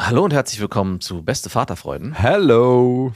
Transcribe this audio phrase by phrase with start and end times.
[0.00, 2.12] Hallo und herzlich willkommen zu Beste Vaterfreuden.
[2.12, 3.12] Hello.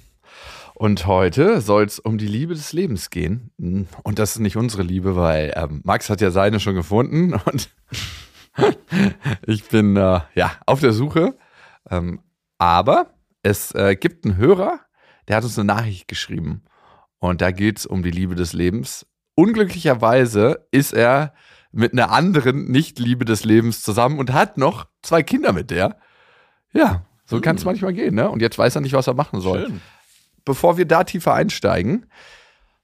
[0.75, 3.53] Und heute soll es um die Liebe des Lebens gehen.
[4.03, 7.71] Und das ist nicht unsere Liebe, weil ähm, Max hat ja seine schon gefunden und
[9.47, 11.39] ich bin äh, ja auf der Suche.
[11.89, 12.21] Ähm,
[12.59, 13.15] aber
[13.45, 14.81] es äh, gibt einen Hörer,
[15.29, 16.65] der hat uns eine Nachricht geschrieben.
[17.21, 19.07] Und da geht es um die Liebe des Lebens.
[19.37, 21.33] Unglücklicherweise ist er
[21.71, 25.97] mit einer anderen Nicht-Liebe des Lebens zusammen und hat noch zwei Kinder mit der.
[26.73, 27.67] Ja, so kann es hm.
[27.67, 28.29] manchmal gehen, ne?
[28.31, 29.67] Und jetzt weiß er nicht, was er machen soll.
[29.67, 29.81] Schön.
[30.45, 32.07] Bevor wir da tiefer einsteigen,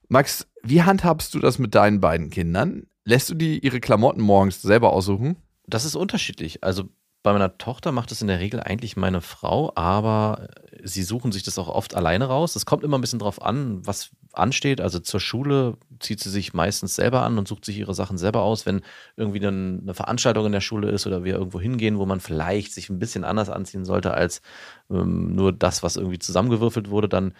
[0.08, 2.86] Max, wie handhabst du das mit deinen beiden Kindern?
[3.04, 5.36] Lässt du die ihre Klamotten morgens selber aussuchen?
[5.66, 6.62] Das ist unterschiedlich.
[6.64, 6.84] Also
[7.22, 10.48] bei meiner Tochter macht es in der Regel eigentlich meine Frau, aber
[10.82, 12.56] sie suchen sich das auch oft alleine raus.
[12.56, 14.80] Es kommt immer ein bisschen drauf an, was ansteht.
[14.80, 18.42] Also zur Schule zieht sie sich meistens selber an und sucht sich ihre Sachen selber
[18.42, 18.66] aus.
[18.66, 18.82] Wenn
[19.16, 22.88] irgendwie eine Veranstaltung in der Schule ist oder wir irgendwo hingehen, wo man vielleicht sich
[22.90, 24.42] ein bisschen anders anziehen sollte als
[24.90, 27.34] ähm, nur das, was irgendwie zusammengewürfelt wurde, dann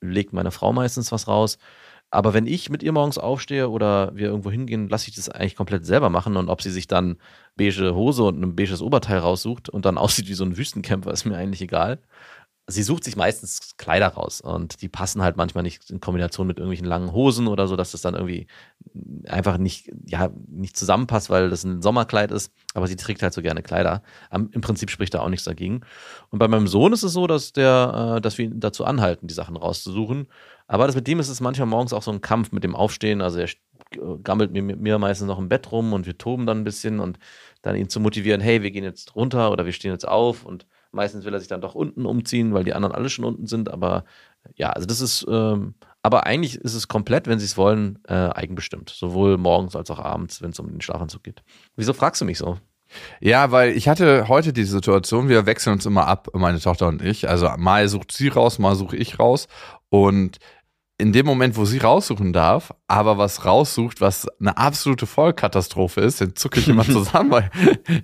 [0.00, 1.58] legt meine Frau meistens was raus.
[2.10, 5.56] Aber wenn ich mit ihr morgens aufstehe oder wir irgendwo hingehen, lasse ich das eigentlich
[5.56, 6.36] komplett selber machen.
[6.36, 7.16] Und ob sie sich dann
[7.56, 11.24] beige Hose und ein beiges Oberteil raussucht und dann aussieht wie so ein Wüstenkämpfer, ist
[11.24, 11.98] mir eigentlich egal
[12.72, 16.58] sie sucht sich meistens Kleider raus und die passen halt manchmal nicht in Kombination mit
[16.58, 18.46] irgendwelchen langen Hosen oder so, dass das dann irgendwie
[19.26, 23.42] einfach nicht, ja, nicht zusammenpasst, weil das ein Sommerkleid ist, aber sie trägt halt so
[23.42, 24.02] gerne Kleider.
[24.30, 25.82] Im Prinzip spricht da auch nichts dagegen.
[26.30, 29.26] Und bei meinem Sohn ist es so, dass der, äh, dass wir ihn dazu anhalten,
[29.26, 30.28] die Sachen rauszusuchen.
[30.66, 33.20] Aber das mit dem ist es manchmal morgens auch so ein Kampf mit dem Aufstehen.
[33.20, 33.48] Also er
[34.22, 37.18] gammelt mir, mir meistens noch im Bett rum und wir toben dann ein bisschen und
[37.62, 40.66] dann ihn zu motivieren, hey, wir gehen jetzt runter oder wir stehen jetzt auf und
[40.92, 43.70] Meistens will er sich dann doch unten umziehen, weil die anderen alle schon unten sind.
[43.70, 44.04] Aber
[44.54, 48.14] ja, also das ist, ähm, aber eigentlich ist es komplett, wenn sie es wollen, äh,
[48.14, 48.90] eigenbestimmt.
[48.90, 51.42] Sowohl morgens als auch abends, wenn es um den Schlafanzug geht.
[51.76, 52.58] Wieso fragst du mich so?
[53.20, 57.02] Ja, weil ich hatte heute die Situation, wir wechseln uns immer ab, meine Tochter und
[57.02, 57.28] ich.
[57.28, 59.48] Also mal sucht sie raus, mal suche ich raus.
[59.88, 60.38] Und
[60.98, 66.20] in dem Moment, wo sie raussuchen darf, aber was raussucht, was eine absolute Vollkatastrophe ist,
[66.20, 67.50] dann zucke ich immer zusammen, weil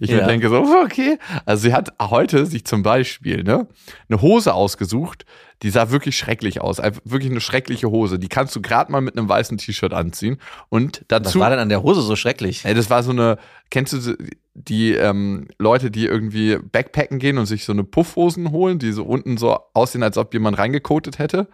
[0.00, 0.19] ich ja.
[0.19, 1.19] mir denke so, okay.
[1.47, 3.69] Also sie hat heute sich zum Beispiel ne,
[4.09, 5.26] eine Hose ausgesucht,
[5.62, 6.81] die sah wirklich schrecklich aus.
[6.81, 8.19] Einfach wirklich eine schreckliche Hose.
[8.19, 10.38] Die kannst du gerade mal mit einem weißen T-Shirt anziehen.
[10.69, 11.38] Und dazu.
[11.38, 12.65] Was war denn an der Hose so schrecklich?
[12.65, 13.38] Ey, das war so eine,
[13.70, 14.16] kennst du
[14.55, 19.05] die ähm, Leute, die irgendwie Backpacken gehen und sich so eine Puffhosen holen, die so
[19.05, 21.49] unten so aussehen, als ob jemand reingekotet hätte?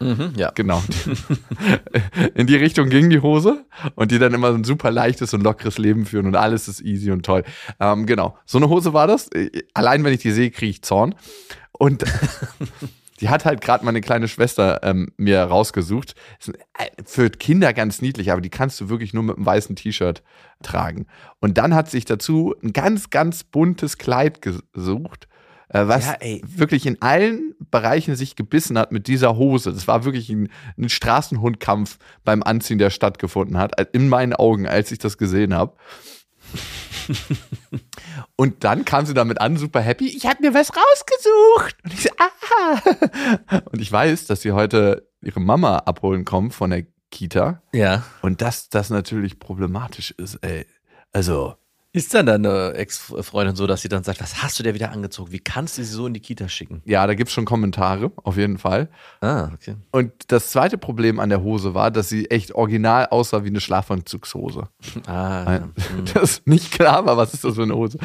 [0.00, 0.50] Mhm, ja.
[0.54, 0.82] Genau.
[2.34, 5.42] In die Richtung ging die Hose und die dann immer so ein super leichtes und
[5.42, 7.44] lockeres Leben führen und alles ist easy und toll.
[7.78, 8.36] Ähm, genau.
[8.46, 9.28] So eine Hose war das.
[9.74, 11.14] Allein wenn ich die sehe, kriege ich Zorn.
[11.72, 12.04] Und
[13.20, 16.14] die hat halt gerade meine kleine Schwester ähm, mir rausgesucht.
[16.78, 20.22] Äh, für Kinder ganz niedlich, aber die kannst du wirklich nur mit einem weißen T-Shirt
[20.62, 21.06] tragen.
[21.40, 25.29] Und dann hat sich dazu ein ganz, ganz buntes Kleid gesucht äh,
[25.72, 29.72] was ja, wirklich in allen Bereichen sich gebissen hat mit dieser Hose.
[29.72, 34.90] Das war wirklich ein, ein Straßenhundkampf beim Anziehen, der stattgefunden hat, in meinen Augen, als
[34.90, 35.76] ich das gesehen habe.
[38.36, 40.08] und dann kam sie damit an, super happy.
[40.08, 41.76] Ich habe mir was rausgesucht.
[41.84, 43.60] Und ich so, ah.
[43.70, 47.62] Und ich weiß, dass sie heute ihre Mama abholen kommt von der Kita.
[47.72, 48.04] Ja.
[48.22, 50.66] Und dass das natürlich problematisch ist, ey.
[51.12, 51.56] Also,
[51.92, 55.32] ist dann deine Ex-Freundin so, dass sie dann sagt, was hast du dir wieder angezogen?
[55.32, 56.82] Wie kannst du sie so in die Kita schicken?
[56.84, 58.88] Ja, da gibt es schon Kommentare, auf jeden Fall.
[59.20, 59.74] Ah, okay.
[59.90, 63.60] Und das zweite Problem an der Hose war, dass sie echt original aussah wie eine
[63.60, 64.68] Schlafanzugshose.
[65.06, 65.68] Ah, ja.
[66.14, 67.98] Das nicht klar war, was ist das für eine Hose.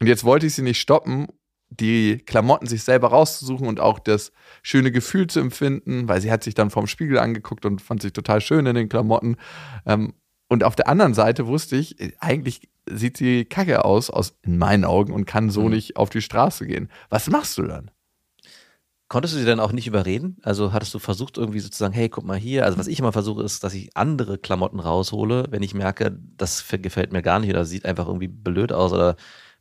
[0.00, 1.26] Und jetzt wollte ich sie nicht stoppen,
[1.68, 4.32] die Klamotten sich selber rauszusuchen und auch das
[4.62, 8.12] schöne Gefühl zu empfinden, weil sie hat sich dann vorm Spiegel angeguckt und fand sich
[8.12, 9.36] total schön in den Klamotten.
[9.84, 10.14] Ähm,
[10.48, 14.84] und auf der anderen Seite wusste ich, eigentlich sieht sie kacke aus, aus in meinen
[14.84, 15.70] Augen, und kann so mhm.
[15.70, 16.88] nicht auf die Straße gehen.
[17.08, 17.90] Was machst du dann?
[19.08, 20.38] Konntest du sie dann auch nicht überreden?
[20.42, 22.64] Also hattest du versucht, irgendwie sozusagen, hey, guck mal hier.
[22.64, 26.64] Also, was ich immer versuche, ist, dass ich andere Klamotten raushole, wenn ich merke, das
[26.68, 29.14] gefällt mir gar nicht oder sieht einfach irgendwie blöd aus oder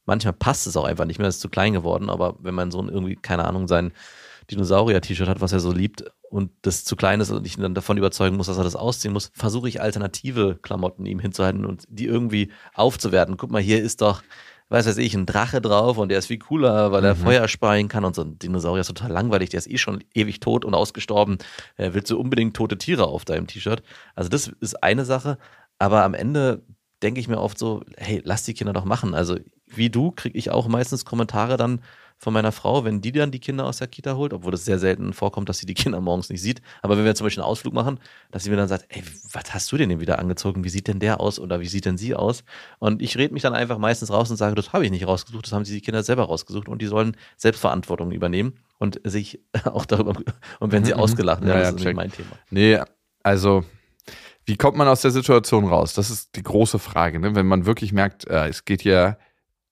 [0.05, 2.09] manchmal passt es auch einfach nicht mehr, das ist zu klein geworden.
[2.09, 3.91] Aber wenn mein Sohn irgendwie, keine Ahnung, sein
[4.51, 7.75] Dinosaurier-T-Shirt hat, was er so liebt und das zu klein ist und ich ihn dann
[7.75, 11.83] davon überzeugen muss, dass er das ausziehen muss, versuche ich alternative Klamotten ihm hinzuhalten und
[11.87, 13.37] die irgendwie aufzuwerten.
[13.37, 14.21] Guck mal, hier ist doch,
[14.69, 17.19] weiß weiß ich, ein Drache drauf und der ist viel cooler, weil er mhm.
[17.19, 20.39] Feuer speien kann und so ein Dinosaurier ist total langweilig, der ist eh schon ewig
[20.39, 21.37] tot und ausgestorben.
[21.77, 23.83] Er willst du unbedingt tote Tiere auf deinem T-Shirt?
[24.15, 25.37] Also das ist eine Sache,
[25.79, 26.63] aber am Ende
[27.01, 29.13] denke ich mir oft so, hey, lass die Kinder doch machen.
[29.13, 29.37] Also
[29.67, 31.81] wie du kriege ich auch meistens Kommentare dann
[32.17, 34.79] von meiner Frau, wenn die dann die Kinder aus der Kita holt, obwohl es sehr
[34.79, 36.61] selten vorkommt, dass sie die Kinder morgens nicht sieht.
[36.81, 37.99] Aber wenn wir zum Beispiel einen Ausflug machen,
[38.31, 39.03] dass sie mir dann sagt, ey,
[39.33, 40.63] was hast du denn denn wieder angezogen?
[40.63, 42.43] Wie sieht denn der aus oder wie sieht denn sie aus?
[42.79, 45.45] Und ich rede mich dann einfach meistens raus und sage, das habe ich nicht rausgesucht,
[45.45, 49.85] das haben sie die Kinder selber rausgesucht und die sollen Selbstverantwortung übernehmen und sich auch
[49.85, 50.13] darüber,
[50.59, 50.99] und wenn sie mhm.
[50.99, 52.31] ausgelacht werden, ja, das ist nicht mein Thema.
[52.49, 52.79] Nee,
[53.23, 53.63] also
[54.45, 55.93] wie kommt man aus der Situation raus?
[55.93, 57.35] Das ist die große Frage, ne?
[57.35, 59.17] wenn man wirklich merkt, äh, es geht hier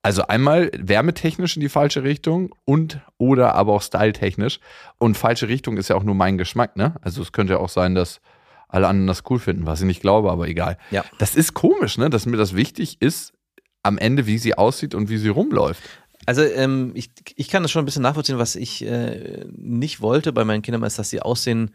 [0.03, 4.59] also einmal wärmetechnisch in die falsche Richtung und oder aber auch styletechnisch.
[5.00, 6.95] Und falsche Richtung ist ja auch nur mein Geschmack, ne?
[7.01, 8.19] Also es könnte ja auch sein, dass
[8.67, 10.77] alle anderen das cool finden, was ich nicht glaube, aber egal.
[10.91, 11.05] Ja.
[11.19, 12.09] Das ist komisch, ne?
[12.09, 13.33] Dass mir das wichtig ist,
[13.81, 15.81] am Ende, wie sie aussieht und wie sie rumläuft.
[16.25, 20.33] Also ähm, ich, ich kann das schon ein bisschen nachvollziehen, was ich äh, nicht wollte
[20.33, 21.71] bei meinen Kindern, ist, dass sie aussehen,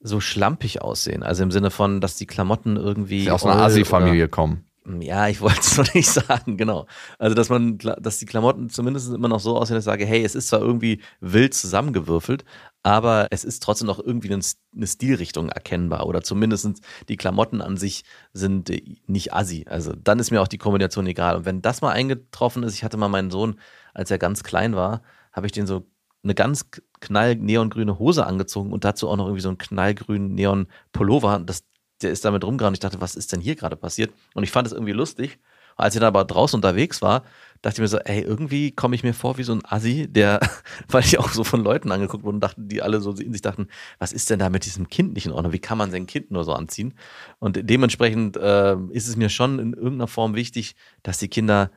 [0.00, 1.22] so schlampig aussehen.
[1.22, 3.22] Also im Sinne von, dass die Klamotten irgendwie.
[3.22, 4.64] Sie aus einer Asi-Familie kommen.
[5.00, 6.86] Ja, ich wollte es noch nicht sagen, genau.
[7.18, 10.24] Also, dass man, dass die Klamotten zumindest immer noch so aussehen, dass ich sage, hey,
[10.24, 12.44] es ist zwar irgendwie wild zusammengewürfelt,
[12.82, 18.02] aber es ist trotzdem noch irgendwie eine Stilrichtung erkennbar oder zumindest die Klamotten an sich
[18.32, 19.66] sind äh, nicht assi.
[19.68, 21.36] Also, dann ist mir auch die Kombination egal.
[21.36, 23.60] Und wenn das mal eingetroffen ist, ich hatte mal meinen Sohn,
[23.94, 25.02] als er ganz klein war,
[25.32, 25.86] habe ich den so
[26.24, 26.70] eine ganz
[27.00, 31.40] knall neongrüne Hose angezogen und dazu auch noch irgendwie so einen knallgrünen neon Pullover.
[31.44, 31.64] Das
[32.02, 32.76] der ist damit rumgerannt.
[32.76, 34.12] Ich dachte, was ist denn hier gerade passiert?
[34.34, 35.38] Und ich fand es irgendwie lustig.
[35.76, 37.24] Als ich dann aber draußen unterwegs war,
[37.62, 40.40] dachte ich mir so, ey, irgendwie komme ich mir vor wie so ein Assi, der,
[40.88, 43.42] weil ich auch so von Leuten angeguckt wurde und dachten, die alle so in sich
[43.42, 43.68] dachten,
[43.98, 45.52] was ist denn da mit diesem Kind nicht in Ordnung?
[45.52, 46.94] Wie kann man sein Kind nur so anziehen?
[47.38, 51.70] Und dementsprechend äh, ist es mir schon in irgendeiner Form wichtig, dass die Kinder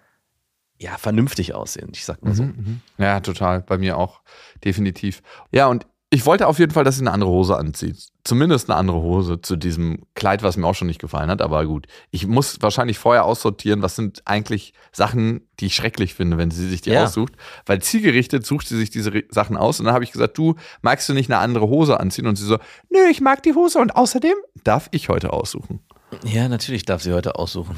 [0.77, 1.89] ja vernünftig aussehen.
[1.93, 2.43] Ich sag mal so.
[2.43, 3.03] Mhm, mh.
[3.05, 3.61] Ja, total.
[3.61, 4.21] Bei mir auch.
[4.63, 5.21] Definitiv.
[5.51, 7.97] Ja, und ich wollte auf jeden Fall, dass sie eine andere Hose anzieht.
[8.23, 11.41] Zumindest eine andere Hose zu diesem Kleid, was mir auch schon nicht gefallen hat.
[11.41, 16.37] Aber gut, ich muss wahrscheinlich vorher aussortieren, was sind eigentlich Sachen, die ich schrecklich finde,
[16.37, 17.03] wenn sie sich die ja.
[17.03, 17.33] aussucht.
[17.65, 19.79] Weil zielgerichtet sucht sie sich diese Sachen aus.
[19.79, 22.27] Und dann habe ich gesagt, du, magst du nicht eine andere Hose anziehen?
[22.27, 22.59] Und sie so,
[22.89, 23.79] nö, ich mag die Hose.
[23.79, 25.81] Und außerdem darf ich heute aussuchen.
[26.23, 27.75] Ja, natürlich darf sie heute aussuchen.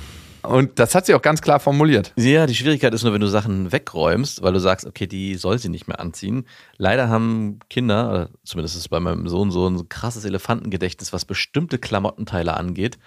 [0.47, 2.13] Und das hat sie auch ganz klar formuliert.
[2.15, 5.59] Ja, die Schwierigkeit ist nur, wenn du Sachen wegräumst, weil du sagst, okay, die soll
[5.59, 6.45] sie nicht mehr anziehen.
[6.77, 11.77] Leider haben Kinder, zumindest ist es bei meinem Sohn so, ein krasses Elefantengedächtnis, was bestimmte
[11.77, 12.97] Klamottenteile angeht.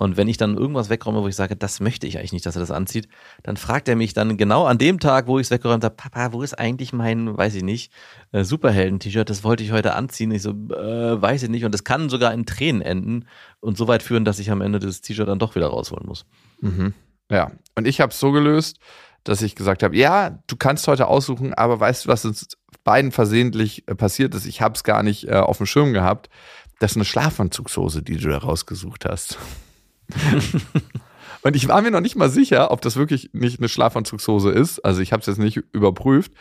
[0.00, 2.56] Und wenn ich dann irgendwas wegräume, wo ich sage, das möchte ich eigentlich nicht, dass
[2.56, 3.06] er das anzieht,
[3.42, 6.32] dann fragt er mich dann genau an dem Tag, wo ich es weggeräumt habe, Papa,
[6.32, 7.92] wo ist eigentlich mein, weiß ich nicht,
[8.32, 10.30] äh, Superhelden-T-Shirt, das wollte ich heute anziehen.
[10.30, 11.66] Ich so, äh, weiß ich nicht.
[11.66, 13.26] Und das kann sogar in Tränen enden
[13.60, 16.24] und so weit führen, dass ich am Ende das T-Shirt dann doch wieder rausholen muss.
[16.60, 16.94] Mhm.
[17.30, 18.78] Ja, und ich habe es so gelöst,
[19.24, 22.48] dass ich gesagt habe, ja, du kannst heute aussuchen, aber weißt du, was uns
[22.84, 24.46] beiden versehentlich äh, passiert ist?
[24.46, 26.28] Ich habe es gar nicht äh, auf dem Schirm gehabt.
[26.78, 29.38] Das ist eine Schlafanzugshose, die du da rausgesucht hast.
[31.42, 34.80] und ich war mir noch nicht mal sicher, ob das wirklich nicht eine Schlafanzugshose ist.
[34.80, 36.32] Also ich habe es jetzt nicht überprüft.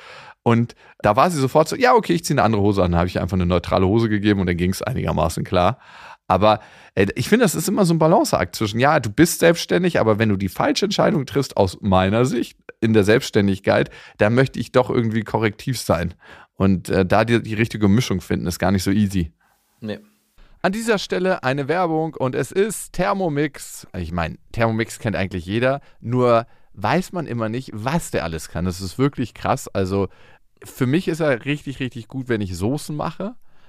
[0.42, 2.94] Und da war sie sofort so, ja, okay, ich ziehe eine andere Hose an.
[2.94, 5.80] Da habe ich einfach eine neutrale Hose gegeben und dann ging es einigermaßen klar.
[6.30, 6.62] Aber
[6.96, 10.20] äh, ich finde, das ist immer so ein Balanceakt zwischen, ja, du bist selbstständig, aber
[10.20, 13.90] wenn du die falsche Entscheidung triffst, aus meiner Sicht, in der Selbstständigkeit,
[14.20, 16.14] dann möchte ich doch irgendwie korrektiv sein.
[16.56, 19.34] Und äh, da die, die richtige Mischung finden, ist gar nicht so easy.
[19.82, 20.00] Nee.
[20.62, 23.88] An dieser Stelle eine Werbung und es ist Thermomix.
[23.98, 28.66] Ich meine, Thermomix kennt eigentlich jeder, nur weiß man immer nicht, was der alles kann.
[28.66, 29.68] Das ist wirklich krass.
[29.68, 30.10] Also
[30.64, 33.36] für mich ist er richtig, richtig gut, wenn ich Soßen mache.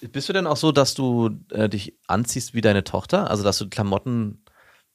[0.00, 3.30] Bist du denn auch so, dass du äh, dich anziehst wie deine Tochter?
[3.30, 4.42] Also, dass du Klamotten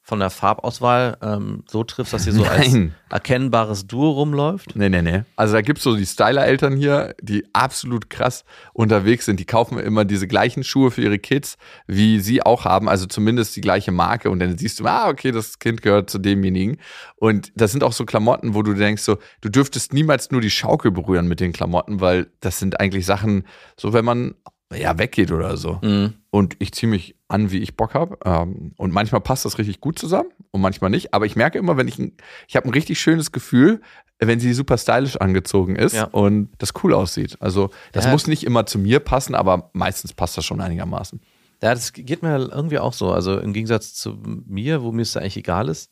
[0.04, 2.76] von der Farbauswahl ähm, so triffst, dass ihr so als
[3.08, 4.74] erkennbares Duo rumläuft?
[4.74, 5.22] Nee, nee, nee.
[5.36, 9.38] Also da gibt es so die Styler-Eltern hier, die absolut krass unterwegs sind.
[9.38, 11.56] Die kaufen immer diese gleichen Schuhe für ihre Kids,
[11.86, 12.88] wie sie auch haben.
[12.88, 14.28] Also zumindest die gleiche Marke.
[14.28, 16.78] Und dann siehst du, ah, okay, das Kind gehört zu demjenigen.
[17.14, 20.50] Und das sind auch so Klamotten, wo du denkst, so, du dürftest niemals nur die
[20.50, 23.44] Schaukel berühren mit den Klamotten, weil das sind eigentlich Sachen,
[23.76, 24.34] so wenn man
[24.74, 25.78] ja, weggeht oder so.
[25.82, 26.14] Mhm.
[26.30, 28.18] Und ich ziehe mich an, wie ich Bock habe.
[28.24, 31.14] Ähm, und manchmal passt das richtig gut zusammen und manchmal nicht.
[31.14, 32.16] Aber ich merke immer, wenn ich, ein,
[32.48, 33.80] ich habe ein richtig schönes Gefühl,
[34.18, 36.04] wenn sie super stylisch angezogen ist ja.
[36.04, 37.36] und das cool aussieht.
[37.40, 38.12] Also das ja.
[38.12, 41.20] muss nicht immer zu mir passen, aber meistens passt das schon einigermaßen.
[41.62, 43.12] Ja, das geht mir irgendwie auch so.
[43.12, 45.90] Also im Gegensatz zu mir, wo mir es eigentlich egal ist,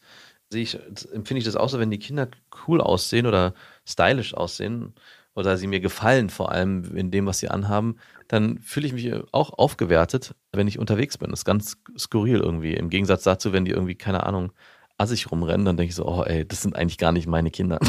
[0.50, 0.78] sehe ich,
[1.12, 2.28] empfinde ich das auch so, wenn die Kinder
[2.66, 4.94] cool aussehen oder stylisch aussehen
[5.34, 7.96] oder sie mir gefallen, vor allem in dem, was sie anhaben,
[8.30, 11.30] dann fühle ich mich auch aufgewertet, wenn ich unterwegs bin.
[11.30, 12.74] Das ist ganz skurril irgendwie.
[12.74, 14.52] Im Gegensatz dazu, wenn die irgendwie, keine Ahnung,
[14.98, 17.78] assig rumrennen, dann denke ich so, oh ey, das sind eigentlich gar nicht meine Kinder.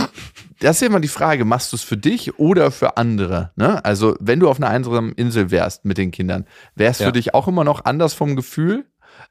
[0.59, 3.49] Das ist ja immer die Frage, machst du es für dich oder für andere?
[3.55, 3.83] Ne?
[3.83, 6.45] Also, wenn du auf einer einsamen Insel wärst mit den Kindern,
[6.75, 7.07] wäre es ja.
[7.07, 8.85] für dich auch immer noch anders vom Gefühl,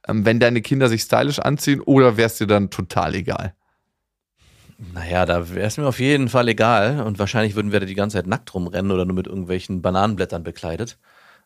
[0.09, 3.55] ähm, wenn deine Kinder sich stylisch anziehen oder wäre es dir dann total egal?
[4.83, 7.03] Naja, da wäre es mir auf jeden Fall egal.
[7.03, 10.43] Und wahrscheinlich würden wir da die ganze Zeit nackt rumrennen oder nur mit irgendwelchen Bananenblättern
[10.43, 10.99] bekleidet.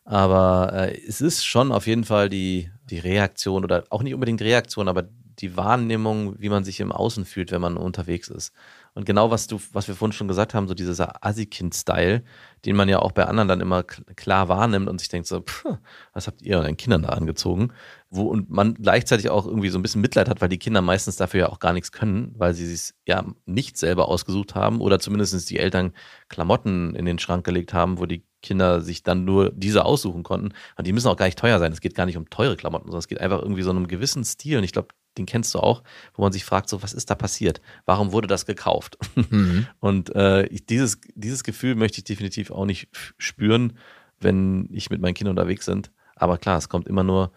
[0.05, 4.41] Aber äh, es ist schon auf jeden Fall die, die Reaktion oder auch nicht unbedingt
[4.41, 5.03] Reaktion, aber
[5.39, 8.53] die Wahrnehmung, wie man sich im Außen fühlt, wenn man unterwegs ist.
[8.93, 12.23] Und genau was du, was wir vorhin schon gesagt haben, so dieser Assi-Kind-Style,
[12.63, 15.65] den man ja auch bei anderen dann immer klar wahrnimmt und sich denkt so, pff,
[16.13, 17.73] was habt ihr euren Kindern da angezogen?
[18.09, 21.17] Wo, und man gleichzeitig auch irgendwie so ein bisschen Mitleid hat, weil die Kinder meistens
[21.17, 24.99] dafür ja auch gar nichts können, weil sie sich ja nicht selber ausgesucht haben oder
[24.99, 25.91] zumindest die Eltern
[26.29, 30.53] Klamotten in den Schrank gelegt haben, wo die Kinder sich dann nur diese aussuchen konnten.
[30.77, 31.71] Und die müssen auch gar nicht teuer sein.
[31.71, 34.23] Es geht gar nicht um teure Klamotten, sondern es geht einfach irgendwie so einem gewissen
[34.23, 34.59] Stil.
[34.59, 35.81] Und ich glaube, den kennst du auch,
[36.13, 37.59] wo man sich fragt, so, was ist da passiert?
[37.85, 38.97] Warum wurde das gekauft?
[39.15, 39.67] Mhm.
[39.79, 43.77] Und äh, ich, dieses, dieses Gefühl möchte ich definitiv auch nicht spüren,
[44.19, 45.83] wenn ich mit meinen Kindern unterwegs bin.
[46.15, 47.31] Aber klar, es kommt immer nur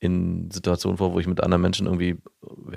[0.00, 2.16] in Situationen vor, wo ich mit anderen Menschen irgendwie,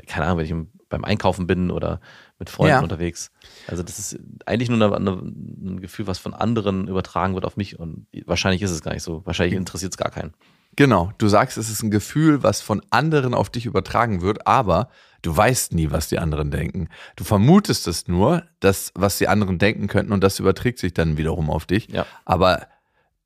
[0.08, 2.02] keine Ahnung, wenn ich beim Einkaufen bin oder
[2.38, 2.82] mit Freunden ja.
[2.82, 3.32] unterwegs.
[3.68, 7.56] Also das ist eigentlich nur eine, eine, ein Gefühl, was von anderen übertragen wird auf
[7.56, 9.26] mich und wahrscheinlich ist es gar nicht so.
[9.26, 10.34] Wahrscheinlich interessiert es gar keinen.
[10.76, 14.90] Genau, du sagst, es ist ein Gefühl, was von anderen auf dich übertragen wird, aber
[15.22, 16.90] du weißt nie, was die anderen denken.
[17.16, 21.18] Du vermutest es nur, dass was die anderen denken könnten und das überträgt sich dann
[21.18, 21.88] wiederum auf dich.
[21.90, 22.06] Ja.
[22.26, 22.64] Aber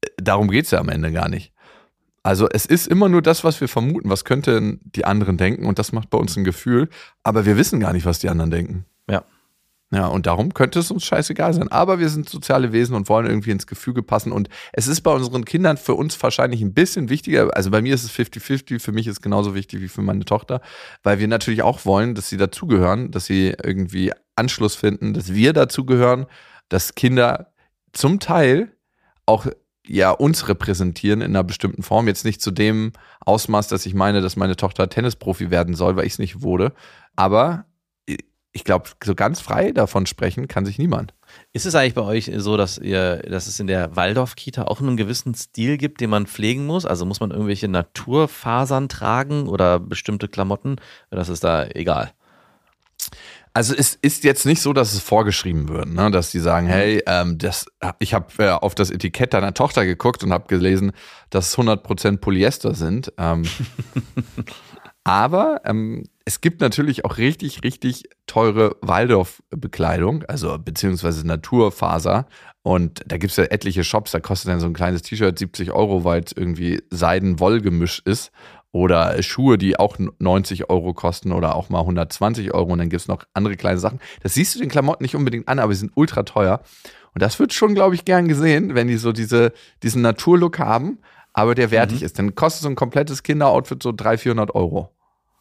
[0.02, 1.54] äh, darum geht es ja am Ende gar nicht.
[2.28, 5.80] Also es ist immer nur das, was wir vermuten, was könnten die anderen denken und
[5.80, 6.90] das macht bei uns ein Gefühl,
[7.24, 8.86] aber wir wissen gar nicht, was die anderen denken.
[9.10, 9.24] Ja.
[9.94, 11.72] Ja, und darum könnte es uns scheißegal sein.
[11.72, 14.34] Aber wir sind soziale Wesen und wollen irgendwie ins Gefüge passen.
[14.34, 17.56] Und es ist bei unseren Kindern für uns wahrscheinlich ein bisschen wichtiger.
[17.56, 20.26] Also bei mir ist es 50-50, für mich ist es genauso wichtig wie für meine
[20.26, 20.60] Tochter,
[21.04, 25.54] weil wir natürlich auch wollen, dass sie dazugehören, dass sie irgendwie Anschluss finden, dass wir
[25.54, 26.26] dazugehören,
[26.68, 27.54] dass Kinder
[27.94, 28.74] zum Teil
[29.26, 29.48] auch
[29.88, 32.08] ja uns repräsentieren in einer bestimmten Form.
[32.08, 36.06] Jetzt nicht zu dem Ausmaß, dass ich meine, dass meine Tochter Tennisprofi werden soll, weil
[36.06, 36.74] ich es nicht wurde.
[37.16, 37.66] Aber
[38.58, 41.14] ich glaube, so ganz frei davon sprechen kann sich niemand.
[41.54, 44.98] Ist es eigentlich bei euch so, dass ihr, dass es in der Waldorf-Kita auch einen
[44.98, 46.86] gewissen Stil gibt, den man pflegen muss?
[46.86, 50.78] Also muss man irgendwelche Naturfasern tragen oder bestimmte Klamotten?
[51.12, 52.14] Das ist da egal.
[53.58, 56.12] Also es ist jetzt nicht so, dass es vorgeschrieben wird, ne?
[56.12, 56.72] dass die sagen, mhm.
[56.72, 57.66] hey, ähm, das,
[57.98, 60.92] ich habe äh, auf das Etikett deiner Tochter geguckt und habe gelesen,
[61.32, 63.12] dass es 100% Polyester sind.
[63.18, 63.46] Ähm,
[65.04, 72.28] aber ähm, es gibt natürlich auch richtig, richtig teure Waldorf-Bekleidung, also beziehungsweise Naturfaser.
[72.62, 75.72] Und da gibt es ja etliche Shops, da kostet dann so ein kleines T-Shirt 70
[75.72, 78.32] Euro, weil es irgendwie Seiden-Woll-Gemisch ist.
[78.72, 82.74] Oder Schuhe, die auch 90 Euro kosten oder auch mal 120 Euro.
[82.74, 84.00] Und dann gibt es noch andere kleine Sachen.
[84.22, 86.62] Das siehst du den Klamotten nicht unbedingt an, aber sie sind ultra teuer.
[87.14, 91.00] Und das wird schon, glaube ich, gern gesehen, wenn die so diese, diesen Naturlook haben,
[91.34, 92.06] aber der wertig mhm.
[92.06, 92.20] ist.
[92.20, 94.92] Dann kostet so ein komplettes Kinderoutfit so 300, 400 Euro.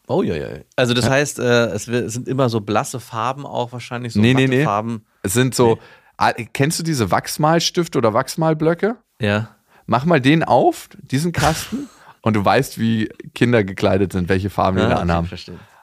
[0.07, 0.47] Oh ja, ja.
[0.75, 1.11] Also das ja.
[1.11, 4.63] heißt, äh, es sind immer so blasse Farben auch wahrscheinlich, so nee, nee, nee.
[4.63, 5.05] Farben.
[5.21, 5.77] Es sind so,
[6.19, 6.47] nee.
[6.53, 8.95] kennst du diese Wachsmalstifte oder Wachsmalblöcke?
[9.19, 9.49] Ja.
[9.85, 11.89] Mach mal den auf, diesen Kasten,
[12.21, 15.29] Und du weißt, wie Kinder gekleidet sind, welche Farben die Ja, da anhaben.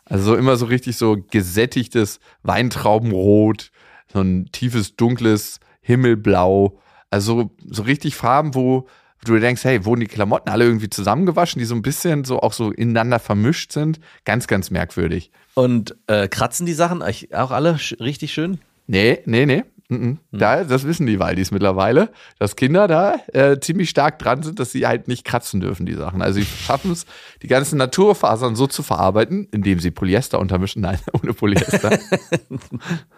[0.07, 3.71] Also so immer so richtig so gesättigtes Weintraubenrot,
[4.12, 6.79] so ein tiefes, dunkles Himmelblau.
[7.11, 8.87] Also so, so richtig Farben, wo
[9.25, 12.53] du denkst, hey, wurden die Klamotten alle irgendwie zusammengewaschen, die so ein bisschen so auch
[12.53, 14.00] so ineinander vermischt sind.
[14.25, 15.31] Ganz, ganz merkwürdig.
[15.55, 18.59] Und äh, kratzen die Sachen auch alle richtig schön?
[18.87, 19.64] Nee, nee, nee.
[19.88, 20.19] Mhm.
[20.33, 24.73] Da, das wissen die Waldis mittlerweile, dass Kinder da äh, ziemlich stark dran sind, dass
[24.73, 26.23] sie halt nicht kratzen dürfen, die Sachen.
[26.23, 27.05] Also sie schaffen es,
[27.43, 30.83] die ganzen Naturfasern so zu verarbeiten, indem sie Polyester untermischen.
[30.83, 31.99] Nein, ohne Polyester.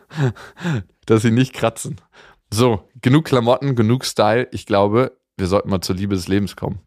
[1.06, 2.00] dass sie nicht kratzen.
[2.52, 4.48] So, genug Klamotten, genug Style.
[4.50, 6.80] Ich glaube, wir sollten mal zur Liebe des Lebens kommen.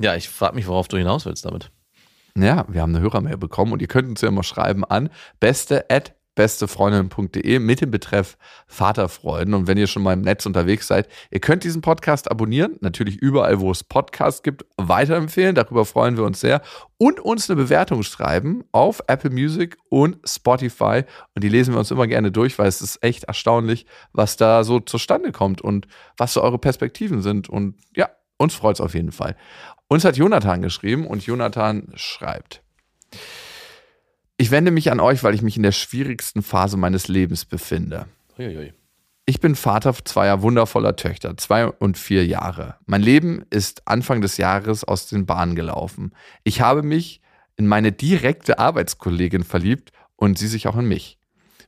[0.00, 1.70] Ja, ich frage mich, worauf du hinaus willst damit.
[2.36, 5.10] Ja, wir haben eine Hörermail bekommen und ihr könnt uns ja mal schreiben an
[5.40, 9.54] beste at bestefreundin.de mit dem Betreff Vaterfreuden.
[9.54, 13.16] Und wenn ihr schon mal im Netz unterwegs seid, ihr könnt diesen Podcast abonnieren, natürlich
[13.16, 15.54] überall, wo es Podcasts gibt, weiterempfehlen.
[15.54, 16.62] Darüber freuen wir uns sehr.
[16.98, 21.04] Und uns eine Bewertung schreiben auf Apple Music und Spotify.
[21.34, 24.64] Und die lesen wir uns immer gerne durch, weil es ist echt erstaunlich, was da
[24.64, 27.48] so zustande kommt und was so eure Perspektiven sind.
[27.48, 28.08] Und ja,
[28.38, 29.36] uns freut es auf jeden Fall.
[29.88, 32.62] Uns hat Jonathan geschrieben und Jonathan schreibt.
[34.40, 38.06] Ich wende mich an euch, weil ich mich in der schwierigsten Phase meines Lebens befinde.
[38.38, 38.72] Uiuiui.
[39.26, 42.76] Ich bin Vater zweier wundervoller Töchter, zwei und vier Jahre.
[42.86, 46.14] Mein Leben ist Anfang des Jahres aus den Bahnen gelaufen.
[46.42, 47.20] Ich habe mich
[47.58, 51.18] in meine direkte Arbeitskollegin verliebt und sie sich auch in mich.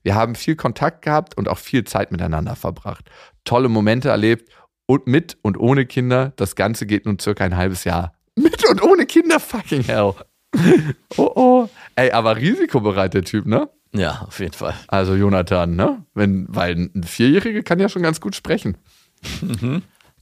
[0.03, 3.11] Wir haben viel Kontakt gehabt und auch viel Zeit miteinander verbracht.
[3.45, 4.51] Tolle Momente erlebt
[4.87, 6.33] und mit und ohne Kinder.
[6.37, 8.15] Das Ganze geht nun circa ein halbes Jahr.
[8.35, 10.15] Mit und ohne Kinder, fucking hell.
[11.17, 11.69] Oh oh.
[11.97, 13.69] Ey, aber risikobereit der Typ, ne?
[13.95, 14.75] Ja, auf jeden Fall.
[14.89, 16.05] Also Jonathan, ne?
[16.15, 18.79] Wenn, weil ein Vierjähriger kann ja schon ganz gut sprechen.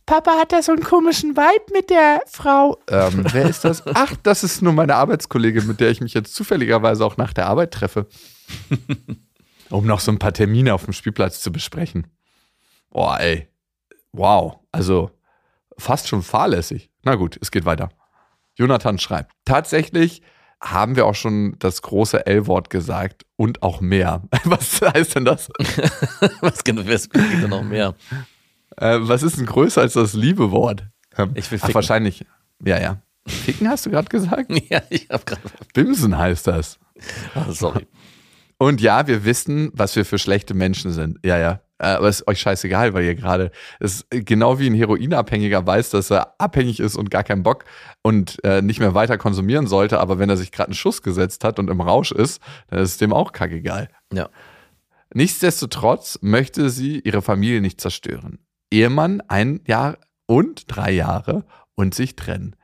[0.06, 2.78] Papa hat da so einen komischen Vibe mit der Frau.
[2.88, 3.84] Ähm, wer ist das?
[3.86, 7.46] Ach, das ist nur meine Arbeitskollegin, mit der ich mich jetzt zufälligerweise auch nach der
[7.46, 8.06] Arbeit treffe.
[9.70, 12.08] um noch so ein paar Termine auf dem Spielplatz zu besprechen.
[12.90, 13.48] Boah, ey.
[14.12, 14.58] Wow.
[14.72, 15.10] Also
[15.78, 16.90] fast schon fahrlässig.
[17.04, 17.90] Na gut, es geht weiter.
[18.60, 19.32] Jonathan schreibt.
[19.46, 20.20] Tatsächlich
[20.62, 24.22] haben wir auch schon das große L-Wort gesagt und auch mehr.
[24.44, 25.48] Was heißt denn das?
[26.42, 27.94] Was genau, ist da noch mehr?
[28.76, 30.84] Äh, was ist denn größer als das Liebe-Wort?
[31.16, 31.74] Ähm, Ich will Ach, ficken.
[31.74, 32.24] wahrscheinlich.
[32.64, 33.02] Ja, ja.
[33.26, 34.50] Ficken hast du gerade gesagt?
[34.70, 35.42] Ja, ich hab gerade.
[35.74, 36.78] Bimsen heißt das.
[37.34, 37.86] Ah, sorry.
[38.58, 41.18] Und ja, wir wissen, was wir für schlechte Menschen sind.
[41.24, 41.60] Ja, ja.
[41.80, 45.90] Äh, Aber ist euch scheißegal, weil ihr gerade, es ist genau wie ein Heroinabhängiger weiß,
[45.90, 47.64] dass er abhängig ist und gar keinen Bock
[48.02, 49.98] und äh, nicht mehr weiter konsumieren sollte.
[49.98, 52.90] Aber wenn er sich gerade einen Schuss gesetzt hat und im Rausch ist, dann ist
[52.90, 53.88] es dem auch kackegal.
[54.12, 54.28] Ja.
[55.14, 58.38] Nichtsdestotrotz möchte sie ihre Familie nicht zerstören.
[58.70, 62.54] Ehemann ein Jahr und drei Jahre und sich trennen.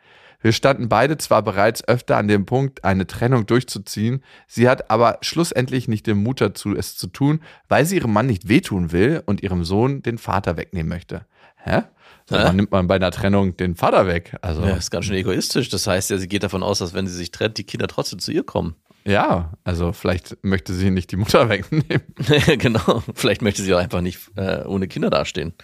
[0.41, 5.19] Wir standen beide zwar bereits öfter an dem Punkt, eine Trennung durchzuziehen, sie hat aber
[5.23, 9.23] schlussendlich nicht den Mut dazu, es zu tun, weil sie ihrem Mann nicht wehtun will
[9.27, 11.27] und ihrem Sohn den Vater wegnehmen möchte.
[11.57, 11.83] Hä?
[12.29, 12.43] So, Hä?
[12.45, 14.37] Wann nimmt man bei einer Trennung den Vater weg?
[14.41, 15.69] Also, ja, ist ganz schön egoistisch.
[15.69, 18.19] Das heißt ja, sie geht davon aus, dass wenn sie sich trennt, die Kinder trotzdem
[18.19, 18.77] zu ihr kommen.
[19.07, 22.03] Ja, also vielleicht möchte sie nicht die Mutter wegnehmen.
[22.59, 23.03] genau.
[23.15, 25.55] Vielleicht möchte sie auch einfach nicht äh, ohne Kinder dastehen.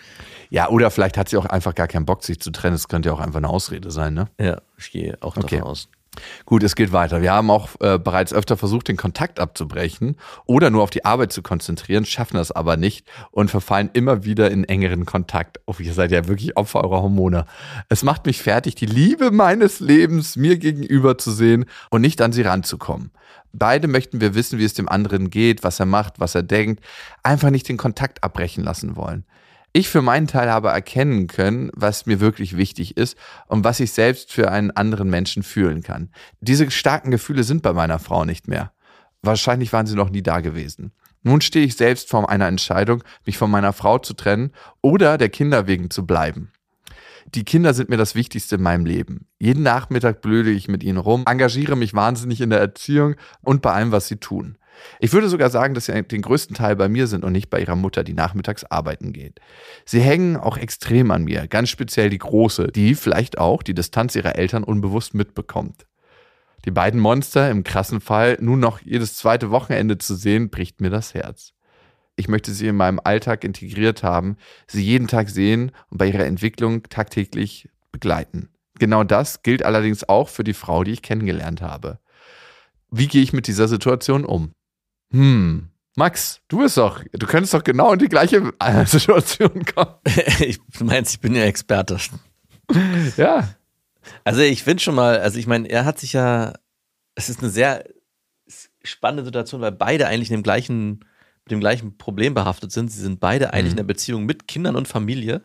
[0.50, 2.74] Ja, oder vielleicht hat sie auch einfach gar keinen Bock, sich zu trennen.
[2.74, 4.28] Das könnte ja auch einfach eine Ausrede sein, ne?
[4.40, 5.56] Ja, ich gehe auch Okay.
[5.56, 5.88] davon aus.
[6.44, 7.22] Gut, es geht weiter.
[7.22, 11.32] Wir haben auch äh, bereits öfter versucht, den Kontakt abzubrechen oder nur auf die Arbeit
[11.32, 15.60] zu konzentrieren, schaffen das aber nicht und verfallen immer wieder in engeren Kontakt.
[15.64, 17.46] Oh, ihr seid ja wirklich Opfer eurer Hormone.
[17.88, 22.32] Es macht mich fertig, die Liebe meines Lebens mir gegenüber zu sehen und nicht an
[22.32, 23.10] sie ranzukommen.
[23.52, 26.82] Beide möchten wir wissen, wie es dem anderen geht, was er macht, was er denkt,
[27.22, 29.24] einfach nicht den Kontakt abbrechen lassen wollen.
[29.74, 33.92] Ich für meinen Teil habe erkennen können, was mir wirklich wichtig ist und was ich
[33.92, 36.10] selbst für einen anderen Menschen fühlen kann.
[36.40, 38.72] Diese starken Gefühle sind bei meiner Frau nicht mehr.
[39.22, 40.92] Wahrscheinlich waren sie noch nie da gewesen.
[41.22, 45.30] Nun stehe ich selbst vor einer Entscheidung, mich von meiner Frau zu trennen oder der
[45.30, 46.51] Kinder wegen zu bleiben.
[47.34, 49.26] Die Kinder sind mir das Wichtigste in meinem Leben.
[49.38, 53.72] Jeden Nachmittag blöde ich mit ihnen rum, engagiere mich wahnsinnig in der Erziehung und bei
[53.72, 54.58] allem, was sie tun.
[55.00, 57.60] Ich würde sogar sagen, dass sie den größten Teil bei mir sind und nicht bei
[57.60, 59.40] ihrer Mutter, die nachmittags arbeiten geht.
[59.84, 64.16] Sie hängen auch extrem an mir, ganz speziell die Große, die vielleicht auch die Distanz
[64.16, 65.86] ihrer Eltern unbewusst mitbekommt.
[66.64, 70.90] Die beiden Monster im krassen Fall nun noch jedes zweite Wochenende zu sehen, bricht mir
[70.90, 71.54] das Herz.
[72.22, 74.36] Ich möchte sie in meinem Alltag integriert haben,
[74.68, 78.48] sie jeden Tag sehen und bei ihrer Entwicklung tagtäglich begleiten.
[78.78, 81.98] Genau das gilt allerdings auch für die Frau, die ich kennengelernt habe.
[82.92, 84.52] Wie gehe ich mit dieser Situation um?
[85.10, 89.96] Hm, Max, du bist doch, du könntest doch genau in die gleiche äh, Situation kommen.
[90.38, 91.98] ich, du meinst, ich bin ja Experte.
[93.16, 93.48] Ja,
[94.22, 96.52] Also ich finde schon mal, also ich meine, er hat sich ja,
[97.16, 97.84] es ist eine sehr
[98.84, 101.04] spannende Situation, weil beide eigentlich in dem gleichen,
[101.44, 102.90] mit dem gleichen Problem behaftet sind.
[102.90, 103.78] Sie sind beide eigentlich Mhm.
[103.78, 105.42] in einer Beziehung mit Kindern und Familie,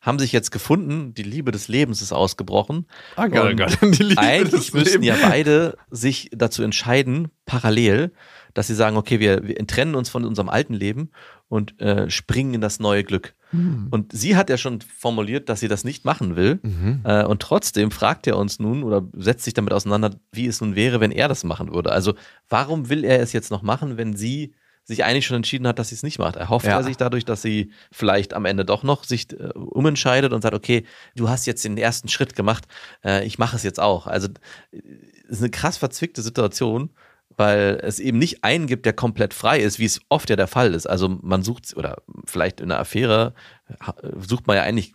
[0.00, 2.86] haben sich jetzt gefunden, die Liebe des Lebens ist ausgebrochen.
[3.16, 3.78] Ah, Gott, Gott.
[3.98, 8.12] Die Liebe Eigentlich müssten ja beide sich dazu entscheiden, parallel,
[8.54, 11.10] dass sie sagen, okay, wir, wir trennen uns von unserem alten Leben
[11.48, 13.34] und äh, springen in das neue Glück.
[13.50, 13.88] Hm.
[13.90, 16.60] Und sie hat ja schon formuliert, dass sie das nicht machen will.
[16.62, 17.00] Mhm.
[17.04, 20.76] Äh, und trotzdem fragt er uns nun oder setzt sich damit auseinander, wie es nun
[20.76, 21.90] wäre, wenn er das machen würde.
[21.90, 22.14] Also
[22.48, 24.54] warum will er es jetzt noch machen, wenn sie
[24.88, 26.36] sich eigentlich schon entschieden hat, dass sie es nicht macht?
[26.36, 26.72] Erhofft Ja.
[26.78, 30.54] er sich dadurch, dass sie vielleicht am Ende doch noch sich äh, umentscheidet und sagt,
[30.54, 32.64] okay, du hast jetzt den ersten Schritt gemacht,
[33.04, 34.06] äh, ich mache es jetzt auch.
[34.06, 34.28] Also
[34.72, 34.80] äh,
[35.28, 36.90] es ist eine krass verzwickte Situation,
[37.36, 40.48] weil es eben nicht einen gibt, der komplett frei ist, wie es oft ja der
[40.48, 40.86] Fall ist.
[40.86, 43.34] Also man sucht, oder vielleicht in einer Affäre
[44.26, 44.94] sucht man ja eigentlich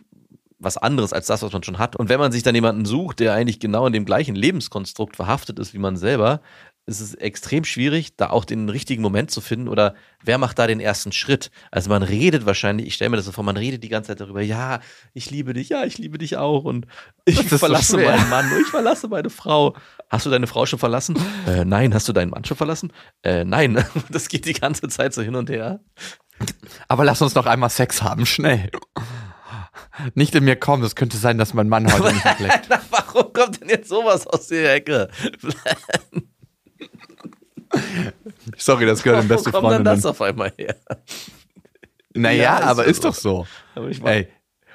[0.58, 1.94] was anderes als das, was man schon hat.
[1.96, 5.58] Und wenn man sich dann jemanden sucht, der eigentlich genau in dem gleichen Lebenskonstrukt verhaftet
[5.58, 6.40] ist wie man selber,
[6.86, 10.66] ist es extrem schwierig, da auch den richtigen Moment zu finden oder wer macht da
[10.66, 11.50] den ersten Schritt?
[11.70, 14.20] Also man redet wahrscheinlich, ich stelle mir das so vor, man redet die ganze Zeit
[14.20, 14.80] darüber, ja,
[15.14, 16.86] ich liebe dich, ja, ich liebe dich auch und
[17.24, 18.16] ich so verlasse schwer.
[18.16, 19.74] meinen Mann, ich verlasse meine Frau.
[20.10, 21.16] Hast du deine Frau schon verlassen?
[21.46, 22.92] Äh, nein, hast du deinen Mann schon verlassen?
[23.22, 25.80] Äh, nein, das geht die ganze Zeit so hin und her.
[26.88, 28.70] Aber lass uns noch einmal Sex haben, schnell.
[30.14, 32.24] Nicht in mir kommen, es könnte sein, dass mein Mann heute nicht.
[32.68, 35.08] Na, warum kommt denn jetzt sowas aus der Ecke?
[38.56, 39.96] Sorry, das gehört in Wo beste kommt denn Freundinnen.
[39.96, 40.76] das auf einmal her?
[42.14, 43.08] Naja, Ja, ist aber ja ist so.
[43.08, 43.46] doch so.
[44.06, 44.28] Ey,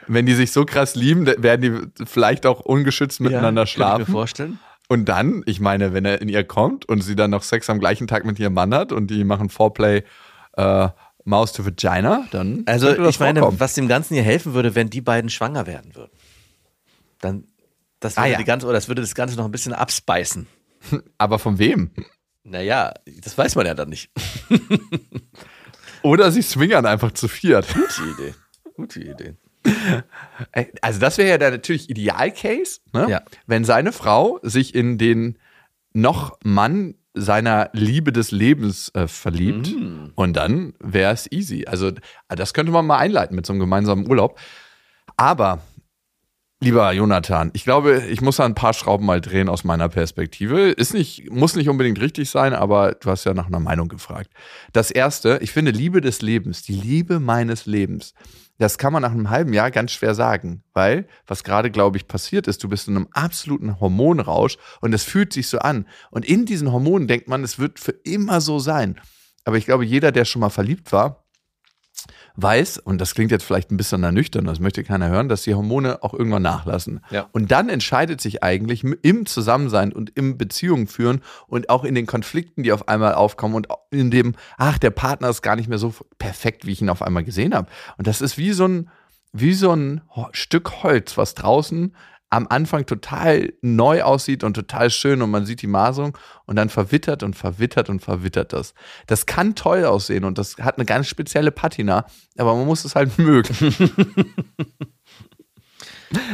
[0.08, 1.62] wenn die sich so krass lieben, dann werden
[1.98, 4.12] die vielleicht auch ungeschützt miteinander Könnte ich mir schlafen.
[4.12, 4.60] vorstellen.
[4.88, 7.80] Und dann, ich meine, wenn er in ihr kommt und sie dann noch Sex am
[7.80, 10.04] gleichen Tag mit ihrem Mann hat und die machen Foreplay
[10.58, 10.90] äh,
[11.26, 13.60] Mouse to Vagina, dann Also ich meine, vorkommen.
[13.60, 16.12] was dem Ganzen hier helfen würde, wenn die beiden schwanger werden würden.
[17.22, 17.44] Dann
[18.00, 18.38] das würde, Ah, ja.
[18.40, 20.48] die ganze, oder das würde das Ganze noch ein bisschen abspeisen.
[21.20, 21.92] Aber von wem?
[22.44, 24.10] Naja, das weiß man ja dann nicht.
[26.02, 27.68] Oder sie swingern einfach zu viert.
[27.74, 28.34] Gute Idee.
[28.76, 29.36] Gute Idee.
[30.82, 33.08] Also das wäre ja der natürlich Idealcase, ne?
[33.10, 33.22] Ja.
[33.46, 35.38] wenn seine Frau sich in den
[35.92, 40.12] noch Mann seiner Liebe des Lebens äh, verliebt Mhm.
[40.16, 41.66] und dann wäre es easy.
[41.68, 41.92] Also
[42.30, 44.40] das könnte man mal einleiten mit so einem gemeinsamen Urlaub.
[45.18, 45.62] Aber
[46.62, 50.72] Lieber Jonathan, ich glaube, ich muss da ein paar Schrauben mal drehen aus meiner Perspektive.
[50.72, 54.30] Ist nicht, muss nicht unbedingt richtig sein, aber du hast ja nach einer Meinung gefragt.
[54.74, 58.14] Das erste, ich finde Liebe des Lebens, die Liebe meines Lebens,
[58.58, 62.10] das kann man nach einem halben Jahr ganz schwer sagen, weil was gerade, glaube ich,
[62.10, 65.88] passiert ist, du bist in einem absoluten Hormonrausch und es fühlt sich so an.
[66.12, 69.00] Und in diesen Hormonen denkt man, es wird für immer so sein.
[69.46, 71.24] Aber ich glaube, jeder, der schon mal verliebt war,
[72.42, 75.54] weiß, und das klingt jetzt vielleicht ein bisschen ernüchternd, das möchte keiner hören, dass die
[75.54, 77.02] Hormone auch irgendwann nachlassen.
[77.10, 77.28] Ja.
[77.32, 82.06] Und dann entscheidet sich eigentlich im Zusammensein und im Beziehungen führen und auch in den
[82.06, 85.78] Konflikten, die auf einmal aufkommen und in dem, ach, der Partner ist gar nicht mehr
[85.78, 87.68] so perfekt, wie ich ihn auf einmal gesehen habe.
[87.98, 88.90] Und das ist wie so ein,
[89.32, 91.94] wie so ein Stück Holz, was draußen
[92.30, 96.70] am Anfang total neu aussieht und total schön und man sieht die Maserung und dann
[96.70, 98.74] verwittert und verwittert und verwittert das.
[99.08, 102.06] Das kann toll aussehen und das hat eine ganz spezielle Patina,
[102.38, 103.56] aber man muss es halt mögen.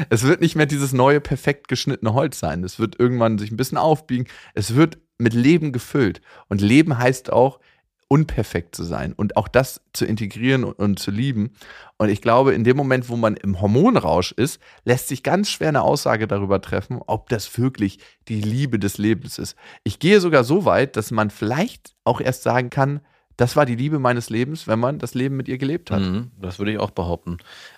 [0.09, 2.63] es wird nicht mehr dieses neue, perfekt geschnittene Holz sein.
[2.63, 4.27] Es wird irgendwann sich ein bisschen aufbiegen.
[4.53, 6.21] Es wird mit Leben gefüllt.
[6.49, 7.59] Und Leben heißt auch,
[8.07, 11.53] unperfekt zu sein und auch das zu integrieren und, und zu lieben.
[11.97, 15.69] Und ich glaube, in dem Moment, wo man im Hormonrausch ist, lässt sich ganz schwer
[15.69, 19.55] eine Aussage darüber treffen, ob das wirklich die Liebe des Lebens ist.
[19.83, 23.01] Ich gehe sogar so weit, dass man vielleicht auch erst sagen kann,
[23.37, 26.01] das war die Liebe meines Lebens, wenn man das Leben mit ihr gelebt hat.
[26.01, 27.37] Mhm, das würde ich auch behaupten.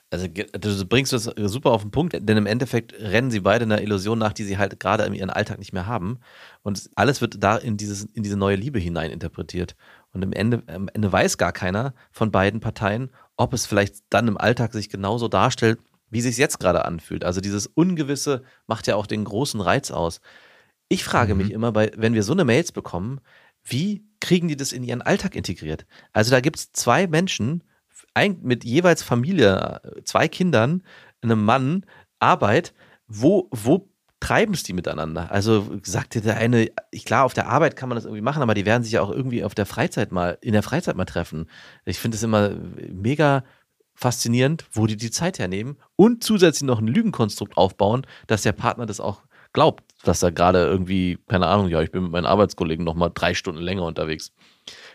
[0.10, 3.82] Also du bringst das super auf den Punkt, denn im Endeffekt rennen sie beide einer
[3.82, 6.20] Illusion nach, die sie halt gerade in ihren Alltag nicht mehr haben.
[6.62, 9.76] Und alles wird da in, dieses, in diese neue Liebe hinein interpretiert.
[10.18, 14.28] Und im Ende, am Ende weiß gar keiner von beiden Parteien, ob es vielleicht dann
[14.28, 17.24] im Alltag sich genauso darstellt, wie sich jetzt gerade anfühlt.
[17.24, 20.22] Also dieses Ungewisse macht ja auch den großen Reiz aus.
[20.90, 21.38] Ich frage Mhm.
[21.42, 23.20] mich immer, bei, wenn wir so eine Mails bekommen,
[23.64, 25.86] wie kriegen die das in ihren Alltag integriert?
[26.14, 27.64] Also da gibt es zwei Menschen
[28.16, 30.82] ein, mit jeweils Familie, zwei Kindern,
[31.22, 31.86] einem Mann,
[32.18, 32.74] Arbeit.
[33.08, 33.88] Wo, wo
[34.20, 35.32] treiben es die miteinander?
[35.32, 36.70] Also sagte der eine,
[37.06, 39.12] klar, auf der Arbeit kann man das irgendwie machen, aber die werden sich ja auch
[39.12, 41.50] irgendwie auf der Freizeit mal, in der Freizeit mal treffen.
[41.86, 42.52] Ich finde es immer
[42.92, 43.44] mega
[43.94, 48.86] faszinierend, wo die die Zeit hernehmen und zusätzlich noch ein Lügenkonstrukt aufbauen, dass der Partner
[48.86, 52.86] das auch glaubt, dass er gerade irgendwie, keine Ahnung, ja, ich bin mit meinen Arbeitskollegen
[52.86, 54.32] noch mal drei Stunden länger unterwegs.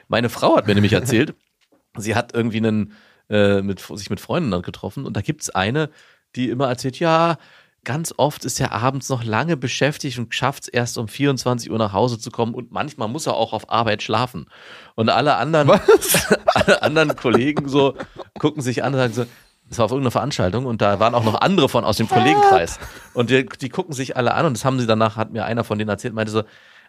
[0.06, 1.34] Meine Frau hat mir nämlich erzählt,
[1.96, 2.92] sie hat irgendwie einen,
[3.28, 5.90] äh, mit, sich mit Freunden dann getroffen und da gibt es eine,
[6.36, 7.38] die immer erzählt, ja,
[7.84, 11.78] ganz oft ist er abends noch lange beschäftigt und schafft es erst um 24 Uhr
[11.78, 14.46] nach Hause zu kommen und manchmal muss er auch auf Arbeit schlafen.
[14.94, 15.70] Und alle anderen,
[16.46, 17.94] alle anderen Kollegen so
[18.38, 19.26] gucken sich an und sagen so,
[19.68, 22.78] das war auf irgendeiner Veranstaltung und da waren auch noch andere von aus dem Kollegenkreis.
[23.14, 25.64] Und die, die gucken sich alle an und das haben sie danach, hat mir einer
[25.64, 26.42] von denen erzählt, meinte so,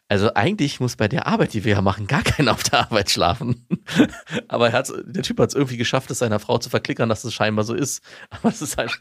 [0.09, 3.09] also eigentlich muss bei der Arbeit, die wir ja machen, gar keiner auf der Arbeit
[3.09, 3.65] schlafen.
[4.47, 7.65] Aber der Typ hat es irgendwie geschafft, es seiner Frau zu verklickern, dass es scheinbar
[7.65, 8.03] so ist.
[8.29, 8.91] Aber es ist halt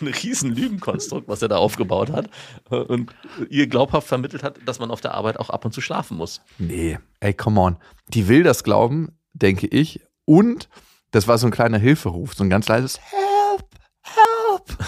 [0.00, 2.30] ein riesen Lügenkonstrukt, was er da aufgebaut hat
[2.68, 3.14] und
[3.48, 6.40] ihr glaubhaft vermittelt hat, dass man auf der Arbeit auch ab und zu schlafen muss.
[6.58, 7.76] Nee, ey, come on.
[8.08, 10.00] Die will das glauben, denke ich.
[10.24, 10.68] Und
[11.10, 13.68] das war so ein kleiner Hilferuf, so ein ganz leises Help,
[14.02, 14.78] Help.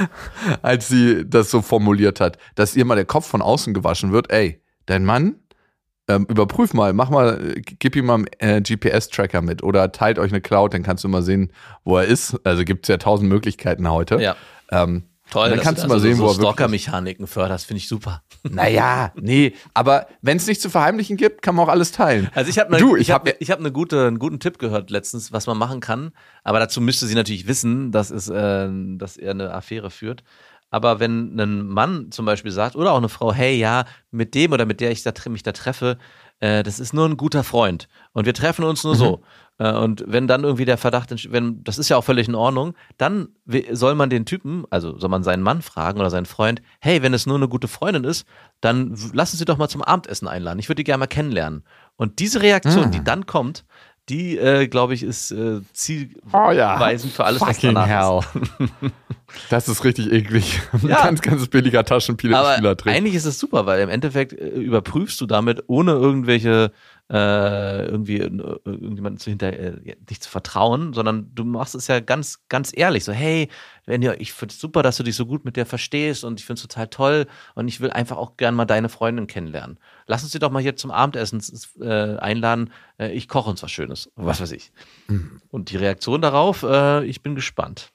[0.62, 4.30] Als sie das so formuliert hat, dass ihr mal der Kopf von außen gewaschen wird,
[4.30, 5.36] ey, dein Mann,
[6.08, 10.32] ähm, überprüf mal, mach mal, gib ihm mal einen äh, GPS-Tracker mit oder teilt euch
[10.32, 11.52] eine Cloud, dann kannst du mal sehen,
[11.84, 12.34] wo er ist.
[12.44, 14.20] Also gibt es ja tausend Möglichkeiten heute.
[14.20, 14.36] Ja.
[14.70, 18.22] Ähm, Toll, dann kannst du, mal sehen, so, wo er Stalker-Mechaniken fördert, finde ich super.
[18.48, 22.30] Naja, nee, aber wenn es nichts zu verheimlichen gibt, kann man auch alles teilen.
[22.34, 25.30] Also ich habe ne, ich hab, ich hab eine gute, einen guten Tipp gehört letztens,
[25.30, 26.12] was man machen kann,
[26.44, 30.24] aber dazu müsste sie natürlich wissen, dass, es, äh, dass er eine Affäre führt.
[30.70, 34.52] Aber wenn ein Mann zum Beispiel sagt, oder auch eine Frau, hey, ja, mit dem
[34.52, 35.98] oder mit der ich da, mich da treffe,
[36.40, 38.98] äh, das ist nur ein guter Freund und wir treffen uns nur mhm.
[38.98, 39.20] so.
[39.58, 42.74] Äh, und wenn dann irgendwie der Verdacht, wenn, das ist ja auch völlig in Ordnung,
[42.96, 43.28] dann
[43.72, 47.14] soll man den Typen, also soll man seinen Mann fragen oder seinen Freund, hey, wenn
[47.14, 48.26] es nur eine gute Freundin ist,
[48.60, 50.58] dann lassen Sie doch mal zum Abendessen einladen.
[50.58, 51.64] Ich würde die gerne mal kennenlernen.
[51.96, 52.90] Und diese Reaktion, mhm.
[52.92, 53.64] die dann kommt,
[54.08, 56.76] die, äh, glaube ich, ist äh, zielweisend oh ja.
[56.96, 58.68] für alles, Fucking was danach hell.
[58.68, 58.92] ist.
[59.50, 60.60] Das ist richtig eklig.
[60.82, 61.04] Ja.
[61.04, 62.90] ganz, ganz billiger Taschenspieler-Trick.
[62.90, 66.72] Eigentlich ist es super, weil im Endeffekt äh, überprüfst du damit, ohne irgendwelche
[67.10, 69.52] äh, irgendwie äh, irgendjemanden zu hinter
[70.08, 73.04] nicht zu vertrauen, sondern du machst es ja ganz, ganz ehrlich.
[73.04, 73.48] So, hey,
[73.88, 76.38] wenn ihr, ich finde es super, dass du dich so gut mit der verstehst und
[76.38, 79.78] ich finde es total toll und ich will einfach auch gern mal deine Freundin kennenlernen.
[80.06, 81.42] Lass uns sie doch mal hier zum Abendessen
[81.80, 82.70] äh, einladen.
[82.98, 84.10] Äh, ich koche uns was Schönes.
[84.14, 84.72] Was weiß ich.
[85.06, 85.40] Mhm.
[85.50, 87.90] Und die Reaktion darauf, äh, ich bin gespannt.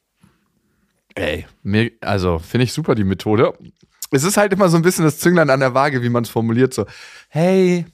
[1.13, 3.53] Ey, mir, also finde ich super die Methode.
[4.10, 6.29] Es ist halt immer so ein bisschen das Zünglein an der Waage, wie man es
[6.32, 6.73] formuliert.
[6.73, 6.88] So,
[7.29, 7.86] hey,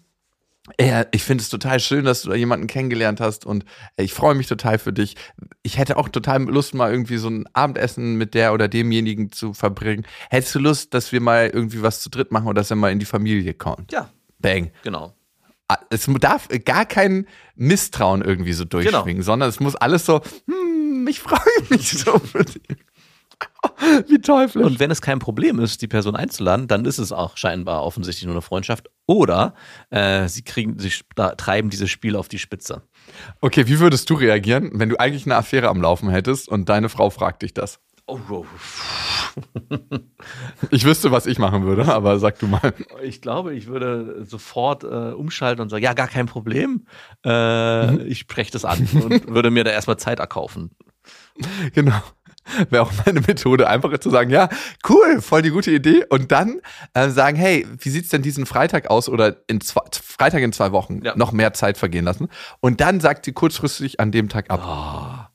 [0.79, 3.65] ja, ich finde es total schön, dass du da jemanden kennengelernt hast und
[3.97, 5.15] ich freue mich total für dich.
[5.63, 9.53] Ich hätte auch total Lust, mal irgendwie so ein Abendessen mit der oder demjenigen zu
[9.53, 10.05] verbringen.
[10.29, 12.91] Hättest du Lust, dass wir mal irgendwie was zu dritt machen oder dass er mal
[12.91, 13.91] in die Familie kommt?
[13.91, 14.09] Ja.
[14.39, 14.71] Bang.
[14.83, 15.13] Genau.
[15.67, 19.23] Ah, es darf gar kein Misstrauen irgendwie so durchschwingen, genau.
[19.23, 21.37] sondern es muss alles so, hm, ich freue
[21.69, 22.61] mich so für dich.
[24.07, 24.65] Wie teuflisch.
[24.65, 28.25] Und wenn es kein Problem ist, die Person einzuladen, dann ist es auch scheinbar offensichtlich
[28.25, 28.89] nur eine Freundschaft.
[29.05, 29.53] Oder
[29.89, 32.83] äh, sie kriegen, sie treiben dieses Spiel auf die Spitze.
[33.41, 36.89] Okay, wie würdest du reagieren, wenn du eigentlich eine Affäre am Laufen hättest und deine
[36.89, 37.79] Frau fragt dich das?
[38.09, 38.45] Oh, oh.
[40.71, 42.73] ich wüsste, was ich machen würde, aber sag du mal.
[43.03, 46.87] Ich glaube, ich würde sofort äh, umschalten und sagen, ja, gar kein Problem.
[47.23, 48.05] Äh, mhm.
[48.07, 50.71] Ich spreche das an und würde mir da erstmal Zeit erkaufen.
[51.73, 52.01] Genau.
[52.69, 54.49] Wäre auch meine Methode, einfach zu sagen, ja,
[54.87, 56.05] cool, voll die gute Idee.
[56.09, 56.61] Und dann
[56.93, 60.71] äh, sagen, hey, wie sieht's denn diesen Freitag aus oder in zwei, Freitag in zwei
[60.71, 61.15] Wochen ja.
[61.15, 62.29] noch mehr Zeit vergehen lassen.
[62.59, 64.61] Und dann sagt sie kurzfristig an dem Tag ab.
[64.63, 65.28] Oh.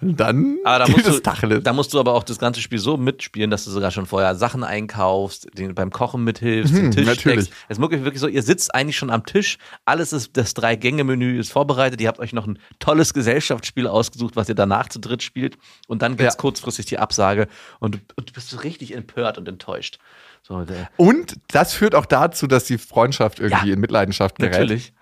[0.00, 2.96] Und dann aber da musst, du, da musst du aber auch das ganze Spiel so
[2.96, 7.06] mitspielen, dass du sogar schon vorher Sachen einkaufst, den, beim Kochen mithilfst, mhm, den Tisch
[7.06, 7.50] natürlich.
[7.68, 11.52] Es ist wirklich so, ihr sitzt eigentlich schon am Tisch, alles ist, das Drei-Gänge-Menü ist
[11.52, 15.58] vorbereitet, ihr habt euch noch ein tolles Gesellschaftsspiel ausgesucht, was ihr danach zu dritt spielt
[15.88, 16.40] und dann gibt es ja.
[16.40, 17.48] kurzfristig die Absage
[17.80, 19.98] und, und du bist so richtig empört und enttäuscht.
[20.46, 20.62] So,
[20.98, 24.52] und das führt auch dazu, dass die Freundschaft irgendwie ja, in Mitleidenschaft gerät.
[24.52, 24.92] Natürlich.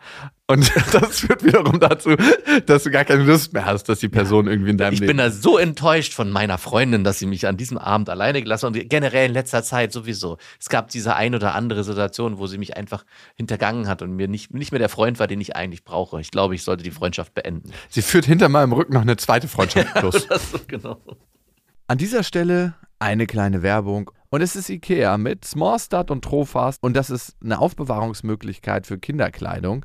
[0.48, 2.16] Und das führt wiederum dazu,
[2.66, 4.52] dass du gar keine Lust mehr hast, dass die Person ja.
[4.52, 5.10] irgendwie in deinem ich Leben.
[5.10, 8.42] Ich bin da so enttäuscht von meiner Freundin, dass sie mich an diesem Abend alleine
[8.42, 10.38] gelassen hat und generell in letzter Zeit sowieso.
[10.60, 13.04] Es gab diese ein oder andere Situation, wo sie mich einfach
[13.36, 16.20] hintergangen hat und mir nicht, nicht mehr der Freund war, den ich eigentlich brauche.
[16.20, 17.70] Ich glaube, ich sollte die Freundschaft beenden.
[17.88, 20.26] Sie führt hinter meinem Rücken noch eine zweite Freundschaft plus.
[20.28, 21.00] Ja, so, genau.
[21.86, 24.10] An dieser Stelle eine kleine Werbung.
[24.30, 26.82] Und es ist Ikea mit Smallstart und Trofast.
[26.82, 29.84] Und das ist eine Aufbewahrungsmöglichkeit für Kinderkleidung,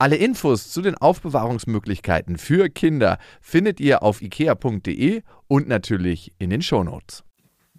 [0.00, 6.62] Alle Infos zu den Aufbewahrungsmöglichkeiten für Kinder findet ihr auf ikea.de und natürlich in den
[6.62, 7.22] Shownotes.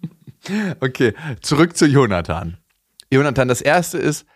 [0.80, 2.58] Okay, zurück zu Jonathan.
[3.12, 4.26] Jonathan, das erste ist,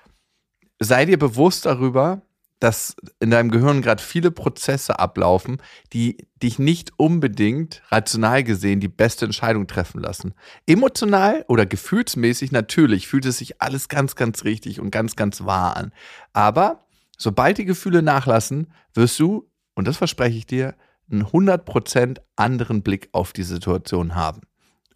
[0.79, 2.23] sei dir bewusst darüber,
[2.61, 5.61] dass in deinem Gehirn gerade viele Prozesse ablaufen,
[5.93, 10.35] die dich nicht unbedingt rational gesehen die beste Entscheidung treffen lassen.
[10.67, 15.77] Emotional oder gefühlsmäßig natürlich fühlt es sich alles ganz, ganz richtig und ganz, ganz wahr
[15.77, 15.93] an.
[16.33, 16.86] Aber
[17.17, 20.75] sobald die Gefühle nachlassen, wirst du, und das verspreche ich dir,
[21.11, 24.41] einen 100% anderen Blick auf die Situation haben.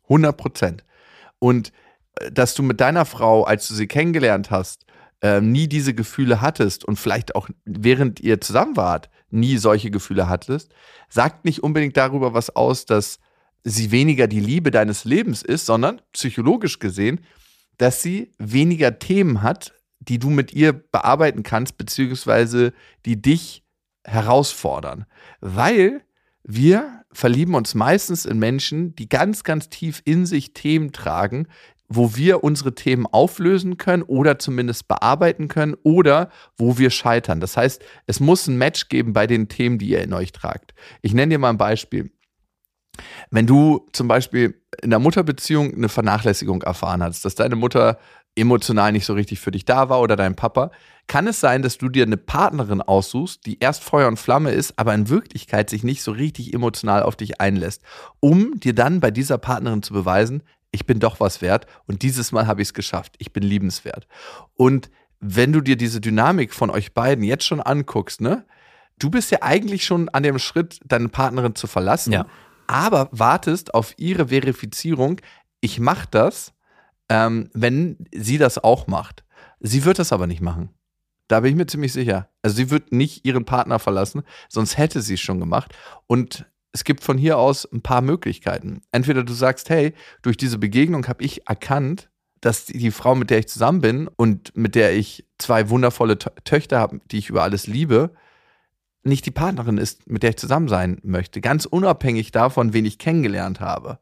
[0.09, 0.81] 100%.
[1.39, 1.73] Und
[2.17, 4.87] äh, dass du mit deiner Frau, als du sie kennengelernt hast,
[5.23, 10.29] äh, nie diese Gefühle hattest und vielleicht auch während ihr zusammen wart, nie solche Gefühle
[10.29, 10.73] hattest,
[11.09, 13.21] sagt nicht unbedingt darüber was aus, dass
[13.63, 17.21] sie weniger die Liebe deines Lebens ist, sondern psychologisch gesehen,
[17.77, 22.73] dass sie weniger Themen hat, die du mit ihr bearbeiten kannst, beziehungsweise
[23.05, 23.65] die dich
[24.05, 25.07] herausfordern.
[25.41, 26.03] Weil
[26.43, 31.47] wir verlieben uns meistens in Menschen, die ganz, ganz tief in sich Themen tragen,
[31.89, 37.41] wo wir unsere Themen auflösen können oder zumindest bearbeiten können oder wo wir scheitern.
[37.41, 40.73] Das heißt, es muss ein Match geben bei den Themen, die ihr in euch tragt.
[41.03, 42.13] Ich nenne dir mal ein Beispiel.
[43.31, 47.99] Wenn du zum Beispiel in der Mutterbeziehung eine Vernachlässigung erfahren hast, dass deine Mutter
[48.37, 50.71] emotional nicht so richtig für dich da war oder dein Papa,
[51.07, 54.79] kann es sein, dass du dir eine Partnerin aussuchst, die erst Feuer und Flamme ist,
[54.79, 57.83] aber in Wirklichkeit sich nicht so richtig emotional auf dich einlässt,
[58.21, 62.31] um dir dann bei dieser Partnerin zu beweisen, ich bin doch was wert und dieses
[62.31, 63.17] Mal habe ich es geschafft.
[63.19, 64.07] Ich bin liebenswert.
[64.55, 64.89] Und
[65.19, 68.47] wenn du dir diese Dynamik von euch beiden jetzt schon anguckst, ne,
[69.01, 72.27] du bist ja eigentlich schon an dem Schritt, deine Partnerin zu verlassen, Ja.
[72.69, 75.21] aber wartest auf ihre Verifizierung.
[75.61, 76.53] Ich mache das,
[77.11, 79.25] ähm, wenn sie das auch macht.
[79.61, 80.71] Sie wird das aber nicht machen.
[81.29, 82.29] Da bin ich mir ziemlich sicher.
[82.43, 85.75] Also sie wird nicht ihren Partner verlassen, sonst hätte sie es schon gemacht.
[86.07, 88.81] Und es gibt von hier aus ein paar Möglichkeiten.
[88.93, 89.93] Entweder du sagst, hey,
[90.23, 92.09] durch diese Begegnung habe ich erkannt,
[92.41, 96.33] dass die, Frau, mit der ich zusammen bin und mit der ich zwei wundervolle Tö-
[96.45, 98.15] Töchter habe, die ich über alles liebe,
[99.03, 101.41] nicht die Partnerin ist, mit der ich zusammen sein möchte.
[101.41, 103.99] Ganz unabhängig davon, wen ich kennengelernt habe.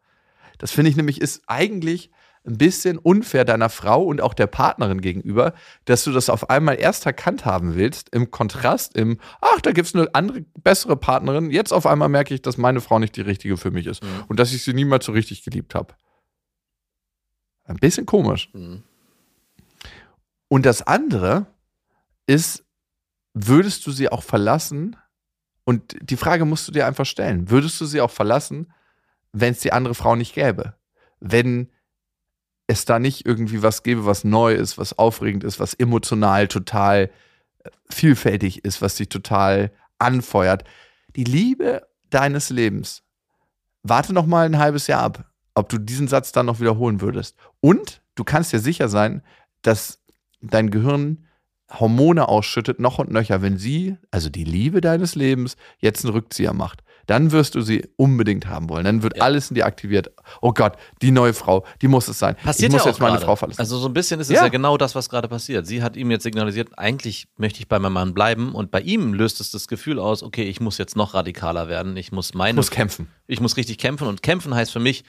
[0.59, 2.11] Das finde ich nämlich ist eigentlich
[2.49, 5.53] ein bisschen unfair deiner Frau und auch der Partnerin gegenüber,
[5.85, 9.87] dass du das auf einmal erst erkannt haben willst, im Kontrast, im, ach, da gibt
[9.89, 11.51] es eine andere, bessere Partnerin.
[11.51, 14.25] Jetzt auf einmal merke ich, dass meine Frau nicht die richtige für mich ist Mhm.
[14.29, 15.95] und dass ich sie niemals so richtig geliebt habe.
[17.65, 18.49] Ein bisschen komisch.
[18.55, 18.83] Mhm.
[20.49, 21.47] Und das andere
[22.27, 22.65] ist,
[23.35, 24.97] würdest du sie auch verlassen?
[25.65, 27.51] Und die Frage musst du dir einfach stellen.
[27.51, 28.73] Würdest du sie auch verlassen,
[29.33, 30.75] wenn es die andere Frau nicht gäbe?
[31.21, 31.71] Wenn
[32.69, 37.11] es da nicht irgendwie was gäbe, was neu ist, was aufregend ist, was emotional total
[37.65, 40.63] äh, vielfältig ist, was dich total anfeuert.
[41.17, 43.03] Die Liebe deines Lebens.
[43.83, 47.37] Warte noch mal ein halbes Jahr ab, ob du diesen Satz dann noch wiederholen würdest.
[47.61, 49.23] Und du kannst dir sicher sein,
[49.63, 50.05] dass
[50.41, 51.27] dein Gehirn
[51.71, 56.53] Hormone ausschüttet, noch und nöcher, wenn sie, also die Liebe deines Lebens, jetzt einen Rückzieher
[56.53, 56.83] macht.
[57.09, 58.85] Dann wirst du sie unbedingt haben wollen.
[58.85, 59.23] Dann wird Ja.
[59.25, 60.13] alles in dir aktiviert.
[60.43, 62.37] Oh Gott, die neue Frau, die muss es sein.
[62.37, 63.25] Passiert ich muss ja jetzt meine gerade.
[63.25, 63.59] Frau verlassen.
[63.61, 64.43] Also so ein bisschen ist es Ja.
[64.45, 64.49] ja.
[64.49, 65.67] genau das, was gerade passiert.
[65.67, 69.15] Sie hat ihm jetzt signalisiert, eigentlich möchte ich bei meinem Mann bleiben und bei ihm
[69.15, 71.97] löst es das Gefühl aus, okay, ich muss jetzt noch radikaler werden.
[71.97, 73.09] Ich muss meine ich muss kämpfen.
[73.27, 75.03] ich muss richtig kämpfen und kämpfen heißt für mich,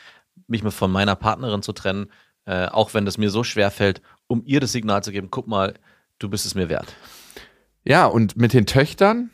[0.48, 2.08] mich von meiner Partnerin zu trennen,
[2.46, 5.48] äh, auch wenn das mir so schwer fällt, um ihr das Signal zu geben, guck
[5.48, 5.74] mal,
[6.18, 6.88] du bist es mir wert.
[7.84, 9.32] Ja, und mit den Töchtern,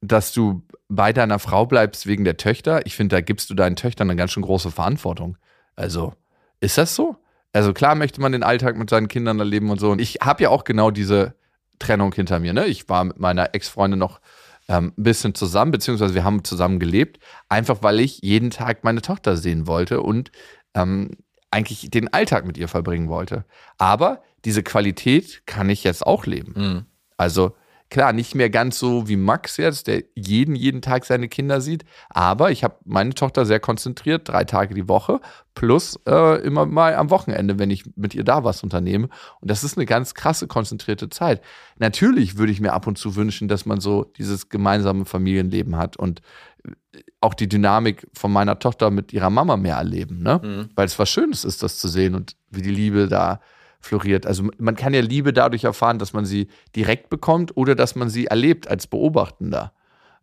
[0.00, 3.76] dass du bei deiner Frau bleibst wegen der Töchter, ich finde, da gibst du deinen
[3.76, 5.36] Töchtern eine ganz schön große Verantwortung.
[5.76, 6.14] Also,
[6.60, 7.16] ist das so?
[7.52, 9.90] Also klar möchte man den Alltag mit seinen Kindern erleben und so.
[9.90, 11.34] Und ich habe ja auch genau diese
[11.78, 12.52] Trennung hinter mir.
[12.52, 12.66] Ne?
[12.66, 14.20] Ich war mit meiner Ex-Freundin noch
[14.68, 19.02] ähm, ein bisschen zusammen, beziehungsweise wir haben zusammen gelebt, einfach weil ich jeden Tag meine
[19.02, 20.30] Tochter sehen wollte und
[20.74, 21.10] ähm,
[21.50, 23.44] eigentlich den Alltag mit ihr verbringen wollte.
[23.78, 26.52] Aber diese Qualität kann ich jetzt auch leben.
[26.56, 26.84] Mhm.
[27.16, 27.56] Also
[27.90, 31.84] Klar, nicht mehr ganz so wie Max jetzt, der jeden, jeden Tag seine Kinder sieht.
[32.08, 35.20] Aber ich habe meine Tochter sehr konzentriert, drei Tage die Woche,
[35.56, 39.08] plus äh, immer mal am Wochenende, wenn ich mit ihr da was unternehme.
[39.40, 41.42] Und das ist eine ganz krasse, konzentrierte Zeit.
[41.78, 45.96] Natürlich würde ich mir ab und zu wünschen, dass man so dieses gemeinsame Familienleben hat
[45.96, 46.22] und
[46.64, 50.40] äh, auch die Dynamik von meiner Tochter mit ihrer Mama mehr erleben, ne?
[50.42, 50.68] Mhm.
[50.76, 53.40] Weil es was Schönes ist, das zu sehen und wie die Liebe da
[53.80, 54.26] floriert.
[54.26, 58.08] Also man kann ja Liebe dadurch erfahren, dass man sie direkt bekommt oder dass man
[58.10, 59.72] sie erlebt als Beobachtender.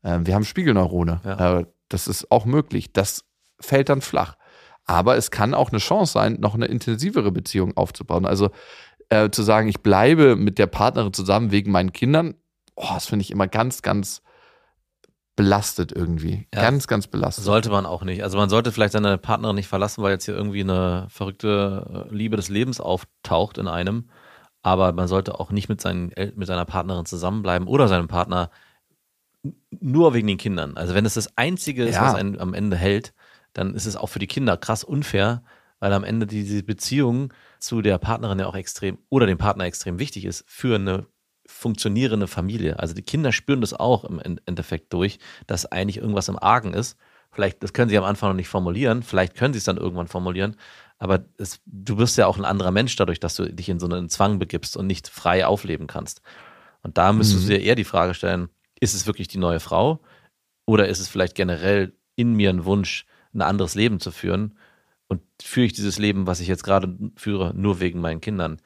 [0.03, 1.21] Ähm, wir haben Spiegelneurone.
[1.23, 1.59] Ja.
[1.59, 2.93] Äh, das ist auch möglich.
[2.93, 3.25] Das
[3.59, 4.35] fällt dann flach.
[4.85, 8.25] Aber es kann auch eine Chance sein, noch eine intensivere Beziehung aufzubauen.
[8.25, 8.51] Also
[9.09, 12.35] äh, zu sagen, ich bleibe mit der Partnerin zusammen wegen meinen Kindern,
[12.75, 14.21] oh, das finde ich immer ganz, ganz
[15.37, 16.47] belastet irgendwie.
[16.53, 17.45] Ja, ganz, ganz belastet.
[17.45, 18.23] Sollte man auch nicht.
[18.23, 22.13] Also man sollte vielleicht seine Partnerin nicht verlassen, weil jetzt hier irgendwie eine verrückte äh,
[22.13, 24.09] Liebe des Lebens auftaucht in einem.
[24.63, 28.49] Aber man sollte auch nicht mit, seinen, mit seiner Partnerin zusammenbleiben oder seinem Partner
[29.69, 30.75] nur wegen den Kindern.
[30.75, 32.05] Also wenn es das Einzige ist, ja.
[32.05, 33.13] was einen am Ende hält,
[33.53, 35.43] dann ist es auch für die Kinder krass unfair,
[35.79, 39.99] weil am Ende diese Beziehung zu der Partnerin ja auch extrem oder dem Partner extrem
[39.99, 41.05] wichtig ist für eine
[41.47, 42.79] funktionierende Familie.
[42.79, 46.97] Also die Kinder spüren das auch im Endeffekt durch, dass eigentlich irgendwas im Argen ist.
[47.31, 50.07] Vielleicht, das können sie am Anfang noch nicht formulieren, vielleicht können sie es dann irgendwann
[50.07, 50.55] formulieren,
[50.97, 53.87] aber es, du wirst ja auch ein anderer Mensch dadurch, dass du dich in so
[53.87, 56.21] einen Zwang begibst und nicht frei aufleben kannst.
[56.81, 57.49] Und da müsstest mhm.
[57.49, 60.01] du dir eher die Frage stellen, ist es wirklich die neue Frau
[60.65, 64.57] oder ist es vielleicht generell in mir ein Wunsch, ein anderes Leben zu führen?
[65.07, 68.59] Und führe ich dieses Leben, was ich jetzt gerade führe, nur wegen meinen Kindern?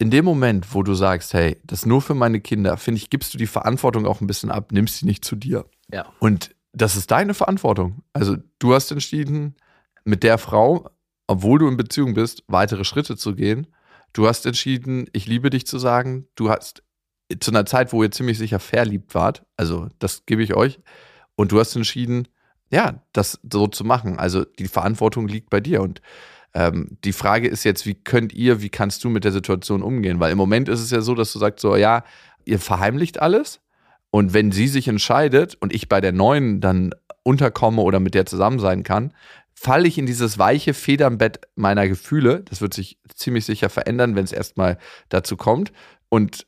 [0.00, 3.10] In dem Moment, wo du sagst, hey, das ist nur für meine Kinder, finde ich,
[3.10, 5.66] gibst du die Verantwortung auch ein bisschen ab, nimmst sie nicht zu dir.
[5.92, 6.06] Ja.
[6.20, 8.02] Und das ist deine Verantwortung.
[8.14, 9.56] Also du hast entschieden,
[10.04, 10.88] mit der Frau,
[11.26, 13.66] obwohl du in Beziehung bist, weitere Schritte zu gehen.
[14.14, 16.26] Du hast entschieden, ich liebe dich zu sagen.
[16.34, 16.82] Du hast
[17.38, 20.80] zu einer Zeit, wo ihr ziemlich sicher verliebt wart, also das gebe ich euch.
[21.36, 22.26] Und du hast entschieden,
[22.70, 24.18] ja, das so zu machen.
[24.18, 25.82] Also die Verantwortung liegt bei dir.
[25.82, 26.00] Und
[26.54, 30.20] ähm, die Frage ist jetzt, wie könnt ihr, wie kannst du mit der Situation umgehen?
[30.20, 32.04] Weil im Moment ist es ja so, dass du sagst, so, ja,
[32.44, 33.60] ihr verheimlicht alles.
[34.10, 38.26] Und wenn sie sich entscheidet und ich bei der neuen dann unterkomme oder mit der
[38.26, 39.14] zusammen sein kann,
[39.54, 42.42] falle ich in dieses weiche Federnbett meiner Gefühle.
[42.48, 44.78] Das wird sich ziemlich sicher verändern, wenn es erstmal
[45.10, 45.72] dazu kommt.
[46.08, 46.46] Und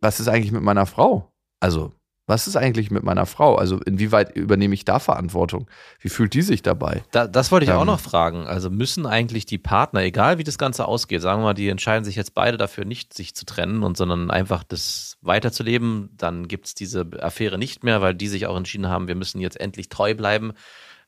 [0.00, 1.32] was ist eigentlich mit meiner Frau?
[1.60, 1.92] Also,
[2.26, 3.56] was ist eigentlich mit meiner Frau?
[3.56, 5.68] Also inwieweit übernehme ich da Verantwortung?
[6.00, 7.02] Wie fühlt die sich dabei?
[7.10, 8.46] Da, das wollte ich ähm, auch noch fragen.
[8.46, 12.04] Also müssen eigentlich die Partner, egal wie das Ganze ausgeht, sagen wir mal, die entscheiden
[12.04, 16.66] sich jetzt beide dafür, nicht sich zu trennen und sondern einfach das weiterzuleben, dann gibt
[16.66, 19.88] es diese Affäre nicht mehr, weil die sich auch entschieden haben, wir müssen jetzt endlich
[19.88, 20.52] treu bleiben.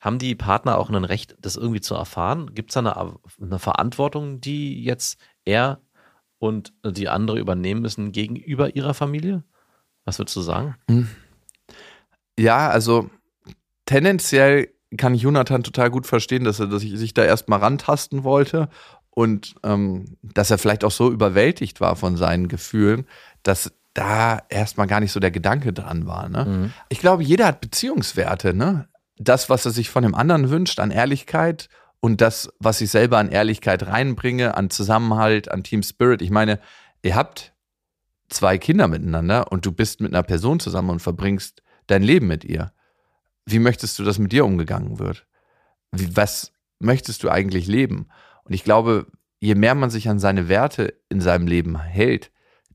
[0.01, 2.55] Haben die Partner auch ein Recht, das irgendwie zu erfahren?
[2.55, 5.81] Gibt es da eine, eine Verantwortung, die jetzt er
[6.39, 9.45] und die andere übernehmen müssen gegenüber ihrer Familie?
[10.05, 10.77] Was würdest du sagen?
[10.89, 11.09] Hm.
[12.39, 13.11] Ja, also
[13.87, 18.25] tendenziell kann ich Jonathan total gut verstehen, dass er dass ich sich da erstmal rantasten
[18.25, 18.69] wollte
[19.11, 23.07] und ähm, dass er vielleicht auch so überwältigt war von seinen Gefühlen,
[23.43, 26.29] dass da erstmal gar nicht so der Gedanke dran war.
[26.29, 26.45] Ne?
[26.45, 26.73] Mhm.
[26.89, 28.53] Ich glaube, jeder hat Beziehungswerte.
[28.53, 28.89] Ne?
[29.17, 31.69] Das, was er sich von dem anderen wünscht, an Ehrlichkeit
[32.01, 36.21] und das, was ich selber an Ehrlichkeit reinbringe, an Zusammenhalt, an Team Spirit.
[36.23, 36.59] Ich meine,
[37.03, 37.54] ihr habt
[38.29, 42.45] zwei Kinder miteinander und du bist mit einer Person zusammen und verbringst dein Leben mit
[42.45, 42.73] ihr.
[43.47, 45.27] Wie möchtest du, dass mit dir umgegangen wird?
[45.93, 48.09] Wie, was möchtest du eigentlich leben?
[48.45, 49.07] Und ich glaube,
[49.41, 52.31] je mehr man sich an seine Werte in seinem Leben hält,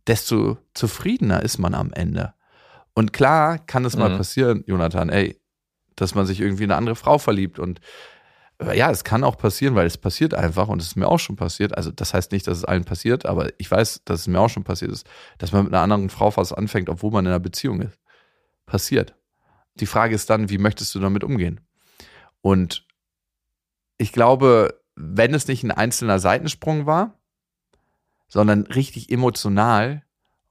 [0.08, 2.34] desto zufriedener ist man am Ende.
[2.94, 4.02] Und klar kann es mhm.
[4.02, 5.40] mal passieren, Jonathan, ey,
[5.96, 7.82] dass man sich irgendwie in eine andere Frau verliebt und
[8.62, 11.38] ja, es kann auch passieren, weil es passiert einfach und es ist mir auch schon
[11.38, 11.78] passiert.
[11.78, 14.50] Also das heißt nicht, dass es allen passiert, aber ich weiß, dass es mir auch
[14.50, 15.08] schon passiert ist,
[15.38, 17.98] dass man mit einer anderen Frau fast anfängt, obwohl man in einer Beziehung ist.
[18.66, 19.16] Passiert.
[19.76, 21.62] Die Frage ist dann, wie möchtest du damit umgehen?
[22.42, 22.86] Und
[23.98, 27.18] ich glaube, wenn es nicht ein einzelner Seitensprung war,
[28.28, 30.04] sondern richtig emotional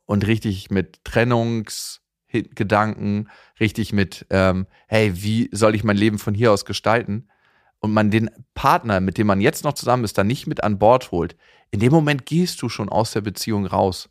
[0.07, 3.29] und richtig mit Trennungsgedanken,
[3.61, 7.29] richtig mit, ähm, hey, wie soll ich mein Leben von hier aus gestalten?
[7.81, 10.79] Und man den Partner, mit dem man jetzt noch zusammen ist, dann nicht mit an
[10.79, 11.37] Bord holt,
[11.71, 14.09] in dem Moment gehst du schon aus der Beziehung raus,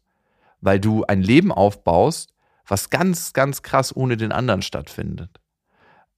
[0.62, 2.34] weil du ein Leben aufbaust,
[2.66, 5.40] was ganz, ganz krass ohne den anderen stattfindet.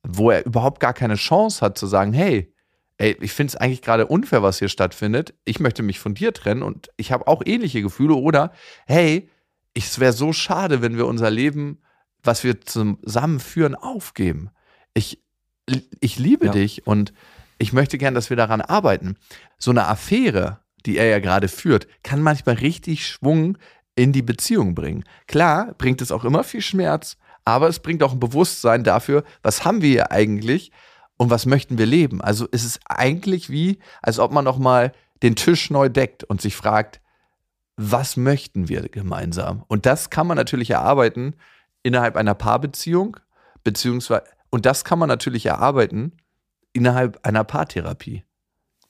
[0.03, 2.53] Wo er überhaupt gar keine Chance hat zu sagen, hey,
[2.97, 5.33] ey, ich finde es eigentlich gerade unfair, was hier stattfindet.
[5.45, 8.15] Ich möchte mich von dir trennen und ich habe auch ähnliche Gefühle.
[8.15, 8.51] Oder,
[8.87, 9.29] hey,
[9.73, 11.81] es wäre so schade, wenn wir unser Leben,
[12.23, 14.49] was wir zusammen führen, aufgeben.
[14.93, 15.21] Ich,
[15.99, 16.51] ich liebe ja.
[16.51, 17.13] dich und
[17.59, 19.17] ich möchte gern, dass wir daran arbeiten.
[19.59, 23.57] So eine Affäre, die er ja gerade führt, kann manchmal richtig Schwung
[23.95, 25.03] in die Beziehung bringen.
[25.27, 29.65] Klar, bringt es auch immer viel Schmerz, aber es bringt auch ein Bewusstsein dafür, was
[29.65, 30.71] haben wir hier eigentlich
[31.17, 32.21] und was möchten wir leben.
[32.21, 36.41] Also es ist eigentlich wie, als ob man noch mal den Tisch neu deckt und
[36.41, 37.01] sich fragt,
[37.75, 39.63] was möchten wir gemeinsam?
[39.67, 41.35] Und das kann man natürlich erarbeiten
[41.83, 43.17] innerhalb einer Paarbeziehung,
[43.63, 46.13] beziehungsweise, und das kann man natürlich erarbeiten
[46.73, 48.23] innerhalb einer Paartherapie.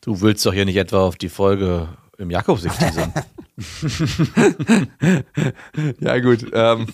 [0.02, 3.14] Du willst doch hier nicht etwa auf die Folge im Jakobsweg teasern.
[6.00, 6.46] ja, gut.
[6.54, 6.88] Ähm,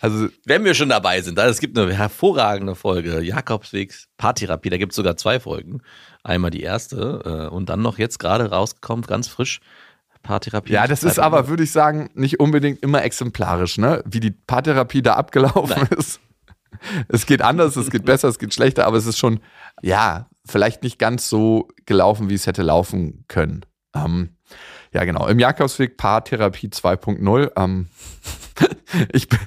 [0.00, 4.92] also, wenn wir schon dabei sind, es gibt eine hervorragende Folge, Jakobswegs Paartherapie, da gibt
[4.92, 5.82] es sogar zwei Folgen.
[6.22, 9.60] Einmal die erste äh, und dann noch jetzt gerade rausgekommen, ganz frisch,
[10.22, 10.72] Paartherapie.
[10.72, 14.02] Ja, das ist aber, würde ich sagen, nicht unbedingt immer exemplarisch, ne?
[14.04, 15.98] Wie die Paartherapie da abgelaufen Nein.
[15.98, 16.20] ist.
[17.08, 19.40] Es geht anders, es geht besser, es geht schlechter, aber es ist schon,
[19.82, 23.64] ja, vielleicht nicht ganz so gelaufen, wie es hätte laufen können.
[23.94, 24.30] Ähm,
[24.92, 25.26] ja, genau.
[25.26, 27.52] Im Jakobsweg Paartherapie 2.0.
[27.56, 27.88] Ähm,
[29.12, 29.38] ich bin,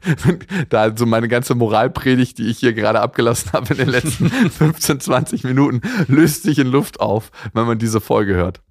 [0.69, 4.99] da so meine ganze Moralpredigt, die ich hier gerade abgelassen habe in den letzten 15,
[4.99, 8.61] 20 Minuten, löst sich in Luft auf, wenn man diese Folge hört.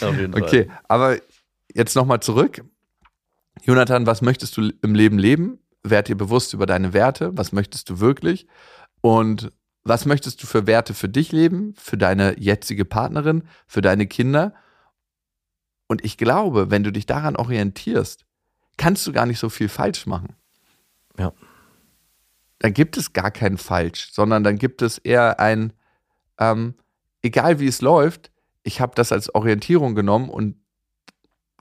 [0.00, 0.42] Auf jeden Fall.
[0.42, 1.18] Okay, aber
[1.74, 2.64] jetzt nochmal zurück.
[3.62, 5.58] Jonathan, was möchtest du im Leben leben?
[5.90, 7.36] Werd dir bewusst über deine Werte.
[7.36, 8.46] Was möchtest du wirklich?
[9.00, 9.52] Und
[9.84, 14.52] was möchtest du für Werte für dich leben, für deine jetzige Partnerin, für deine Kinder?
[15.86, 18.26] Und ich glaube, wenn du dich daran orientierst,
[18.76, 20.34] kannst du gar nicht so viel falsch machen.
[21.18, 21.32] Ja.
[22.58, 25.72] Dann gibt es gar kein Falsch, sondern dann gibt es eher ein,
[26.38, 26.74] ähm,
[27.22, 28.32] egal wie es läuft,
[28.62, 30.56] ich habe das als Orientierung genommen und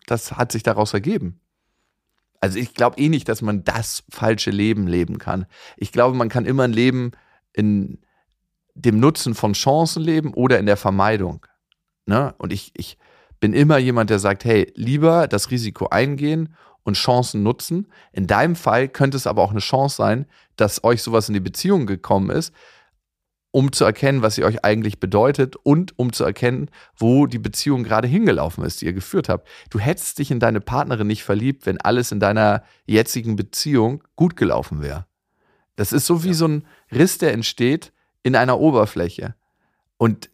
[0.08, 1.40] das hat sich daraus ergeben.
[2.46, 5.48] Also ich glaube eh nicht, dass man das falsche Leben leben kann.
[5.78, 7.12] Ich glaube, man kann immer ein Leben
[7.54, 7.98] in
[8.76, 11.44] dem Nutzen von Chancen leben oder in der Vermeidung.
[12.06, 12.36] Ne?
[12.38, 13.00] Und ich, ich
[13.40, 17.88] bin immer jemand, der sagt, hey, lieber das Risiko eingehen und Chancen nutzen.
[18.12, 21.40] In deinem Fall könnte es aber auch eine Chance sein, dass euch sowas in die
[21.40, 22.54] Beziehung gekommen ist,
[23.56, 27.86] um zu erkennen, was sie euch eigentlich bedeutet und um zu erkennen, wo die Beziehung
[27.86, 29.48] gerade hingelaufen ist, die ihr geführt habt.
[29.70, 34.36] Du hättest dich in deine Partnerin nicht verliebt, wenn alles in deiner jetzigen Beziehung gut
[34.36, 35.06] gelaufen wäre.
[35.78, 36.34] Das ist so wie ja.
[36.34, 37.94] so ein Riss, der entsteht
[38.24, 39.36] in einer Oberfläche.
[39.96, 40.30] Und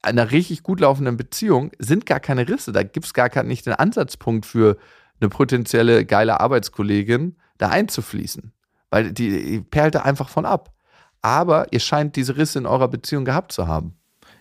[0.00, 2.72] einer richtig gut laufenden Beziehung sind gar keine Risse.
[2.72, 4.78] Da gibt es gar nicht den Ansatzpunkt für
[5.20, 8.54] eine potenzielle geile Arbeitskollegin, da einzufließen.
[8.88, 10.74] Weil die, die perlt da einfach von ab
[11.24, 13.96] aber ihr scheint diese Risse in eurer Beziehung gehabt zu haben.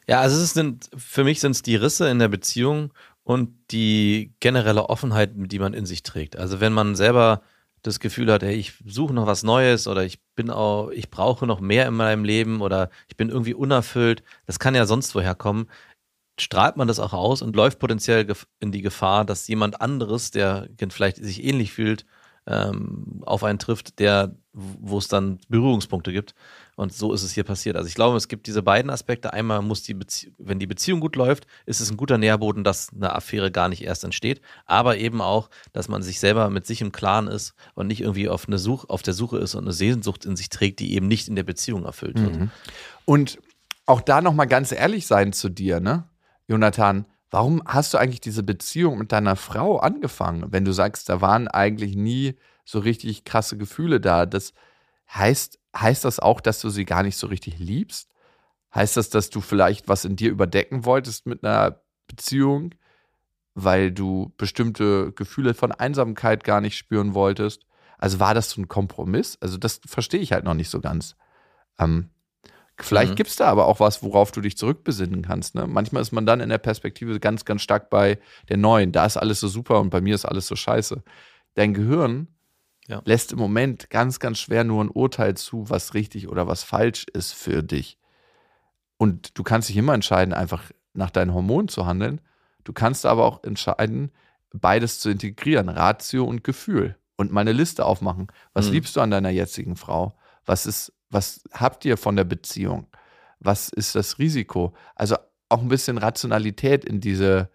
[0.06, 4.34] Ja, also es sind, für mich sind es die Risse in der Beziehung und die
[4.42, 6.36] generelle Offenheit, die man in sich trägt.
[6.36, 7.42] Also wenn man selber
[7.84, 11.48] das Gefühl hat, hey, ich suche noch was Neues oder ich bin auch, ich brauche
[11.48, 15.36] noch mehr in meinem Leben oder ich bin irgendwie unerfüllt, das kann ja sonst woher
[15.36, 15.68] kommen,
[16.38, 18.28] strahlt man das auch aus und läuft potenziell
[18.60, 22.06] in die Gefahr, dass jemand anderes, der vielleicht sich ähnlich fühlt,
[22.46, 26.36] ähm, auf einen trifft, der, wo es dann Berührungspunkte gibt.
[26.76, 27.76] Und so ist es hier passiert.
[27.76, 29.34] Also ich glaube, es gibt diese beiden Aspekte.
[29.34, 32.90] Einmal muss die Beziehung, wenn die Beziehung gut läuft, ist es ein guter Nährboden, dass
[32.94, 34.42] eine Affäre gar nicht erst entsteht.
[34.66, 38.30] Aber eben auch, dass man sich selber mit sich im Klaren ist und nicht irgendwie
[38.30, 41.08] auf, eine Such, auf der Suche ist und eine Sehnsucht in sich trägt, die eben
[41.08, 42.36] nicht in der Beziehung erfüllt wird.
[42.36, 42.52] Mhm.
[43.06, 43.40] Und
[43.86, 46.06] auch da nochmal ganz ehrlich sein zu dir, ne,
[46.48, 47.06] Jonathan?
[47.30, 51.48] Warum hast du eigentlich diese Beziehung mit deiner Frau angefangen, wenn du sagst, da waren
[51.48, 54.28] eigentlich nie so richtig krasse Gefühle da?
[54.28, 54.54] Das
[55.12, 58.10] heißt, heißt das auch, dass du sie gar nicht so richtig liebst?
[58.74, 62.74] Heißt das, dass du vielleicht was in dir überdecken wolltest mit einer Beziehung,
[63.54, 67.66] weil du bestimmte Gefühle von Einsamkeit gar nicht spüren wolltest?
[67.98, 69.38] Also war das so ein Kompromiss?
[69.42, 71.16] Also das verstehe ich halt noch nicht so ganz.
[71.80, 72.10] Ähm,
[72.80, 73.16] Vielleicht mhm.
[73.16, 75.54] gibt es da aber auch was, worauf du dich zurückbesinnen kannst.
[75.54, 75.68] Ne?
[75.68, 78.20] Manchmal ist man dann in der Perspektive ganz, ganz stark bei
[78.50, 78.92] der neuen.
[78.92, 81.04] Da ist alles so super und bei mir ist alles so scheiße.
[81.54, 82.28] Dein Gehirn
[82.88, 83.02] ja.
[83.06, 87.06] lässt im Moment ganz, ganz schwer nur ein Urteil zu, was richtig oder was falsch
[87.14, 87.98] ist für dich.
[88.98, 92.22] Und du kannst dich immer entscheiden, einfach nach deinen Hormonen zu handeln.
[92.64, 94.12] Du kannst aber auch entscheiden,
[94.54, 96.96] beides zu integrieren, Ratio und Gefühl.
[97.16, 98.28] Und meine Liste aufmachen.
[98.54, 98.74] Was mhm.
[98.74, 100.16] liebst du an deiner jetzigen Frau?
[100.46, 102.88] Was ist was habt ihr von der Beziehung?
[103.40, 104.74] Was ist das Risiko?
[104.96, 105.16] Also
[105.48, 107.50] auch ein bisschen Rationalität in diese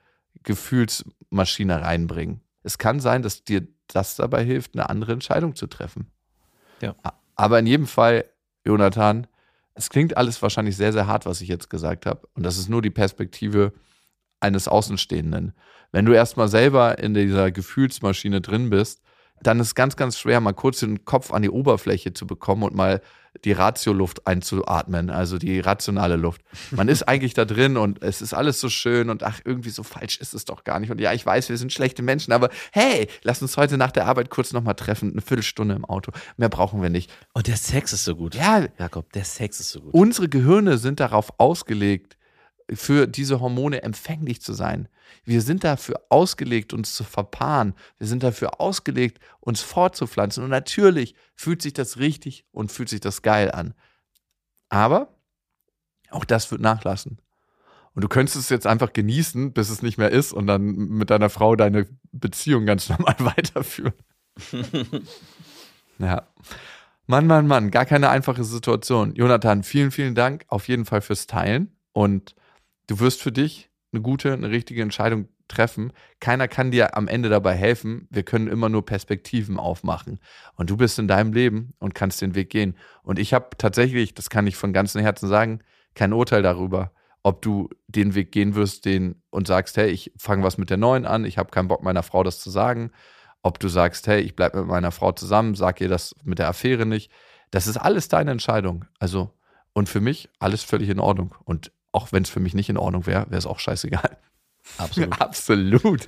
[0.44, 2.40] Gefühlsmaschine reinbringen.
[2.62, 6.10] Es kann sein, dass dir das dabei hilft, eine andere Entscheidung zu treffen.
[6.80, 6.94] Ja.
[7.34, 8.24] Aber in jedem Fall,
[8.64, 9.26] Jonathan,
[9.74, 12.28] es klingt alles wahrscheinlich sehr, sehr hart, was ich jetzt gesagt habe.
[12.34, 13.72] Und das ist nur die Perspektive
[14.40, 15.52] eines Außenstehenden.
[15.92, 19.00] Wenn du erstmal selber in dieser Gefühlsmaschine drin bist,
[19.42, 22.62] dann ist es ganz, ganz schwer, mal kurz den Kopf an die Oberfläche zu bekommen
[22.62, 23.00] und mal
[23.44, 26.42] die Ratioluft einzuatmen, also die rationale Luft.
[26.70, 29.82] Man ist eigentlich da drin und es ist alles so schön und ach, irgendwie so
[29.82, 30.90] falsch ist es doch gar nicht.
[30.90, 34.06] Und ja, ich weiß, wir sind schlechte Menschen, aber hey, lass uns heute nach der
[34.06, 36.12] Arbeit kurz nochmal treffen, eine Viertelstunde im Auto.
[36.36, 37.10] Mehr brauchen wir nicht.
[37.32, 38.34] Und der Sex ist so gut.
[38.34, 39.94] Ja, Jakob, der Sex ist so gut.
[39.94, 42.16] unsere Gehirne sind darauf ausgelegt,
[42.72, 44.88] für diese Hormone empfänglich zu sein.
[45.24, 47.74] Wir sind dafür ausgelegt, uns zu verpaaren.
[47.98, 50.44] Wir sind dafür ausgelegt, uns fortzupflanzen.
[50.44, 53.74] Und natürlich fühlt sich das richtig und fühlt sich das geil an.
[54.68, 55.14] Aber
[56.10, 57.20] auch das wird nachlassen.
[57.94, 61.10] Und du könntest es jetzt einfach genießen, bis es nicht mehr ist und dann mit
[61.10, 63.94] deiner Frau deine Beziehung ganz normal weiterführen.
[65.98, 66.22] ja.
[67.06, 69.14] Mann, Mann, Mann, gar keine einfache Situation.
[69.14, 71.74] Jonathan, vielen, vielen Dank auf jeden Fall fürs Teilen.
[71.92, 72.34] Und
[72.88, 75.92] du wirst für dich eine gute, eine richtige Entscheidung treffen.
[76.20, 78.06] Keiner kann dir am Ende dabei helfen.
[78.10, 80.18] Wir können immer nur Perspektiven aufmachen.
[80.56, 82.76] Und du bist in deinem Leben und kannst den Weg gehen.
[83.02, 85.60] Und ich habe tatsächlich, das kann ich von ganzem Herzen sagen,
[85.94, 90.44] kein Urteil darüber, ob du den Weg gehen wirst, den und sagst, hey, ich fange
[90.44, 92.90] was mit der neuen an, ich habe keinen Bock meiner Frau das zu sagen.
[93.42, 96.48] Ob du sagst, hey, ich bleibe mit meiner Frau zusammen, sag ihr das mit der
[96.48, 97.10] Affäre nicht.
[97.50, 98.84] Das ist alles deine Entscheidung.
[98.98, 99.32] Also,
[99.72, 101.34] und für mich alles völlig in Ordnung.
[101.44, 104.18] Und auch wenn es für mich nicht in Ordnung wäre, wäre es auch scheißegal.
[104.76, 105.18] Absolut.
[105.20, 106.06] Absolut.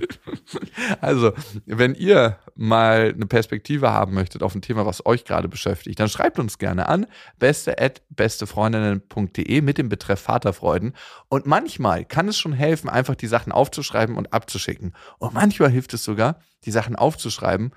[1.00, 1.32] Also,
[1.64, 6.10] wenn ihr mal eine Perspektive haben möchtet auf ein Thema, was euch gerade beschäftigt, dann
[6.10, 7.06] schreibt uns gerne an
[7.38, 10.92] beste@bestefreundinnen.de mit dem Betreff Vaterfreuden.
[11.28, 14.92] Und manchmal kann es schon helfen, einfach die Sachen aufzuschreiben und abzuschicken.
[15.18, 17.72] Und manchmal hilft es sogar, die Sachen aufzuschreiben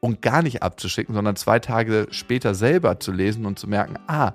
[0.00, 4.34] und gar nicht abzuschicken, sondern zwei Tage später selber zu lesen und zu merken, ah,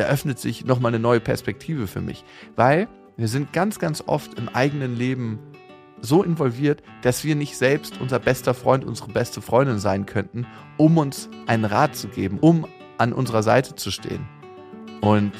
[0.00, 2.24] da öffnet sich nochmal eine neue Perspektive für mich.
[2.56, 2.88] Weil
[3.18, 5.38] wir sind ganz, ganz oft im eigenen Leben
[6.00, 10.46] so involviert, dass wir nicht selbst unser bester Freund, unsere beste Freundin sein könnten,
[10.78, 14.26] um uns einen Rat zu geben, um an unserer Seite zu stehen.
[15.02, 15.32] Und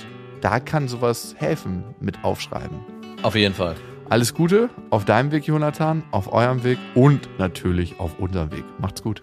[0.43, 2.81] da kann sowas helfen mit Aufschreiben.
[3.23, 3.77] Auf jeden Fall.
[4.11, 8.65] Alles Gute auf deinem Weg, Jonathan, auf eurem Weg und natürlich auf unserem Weg.
[8.79, 9.23] Macht's gut.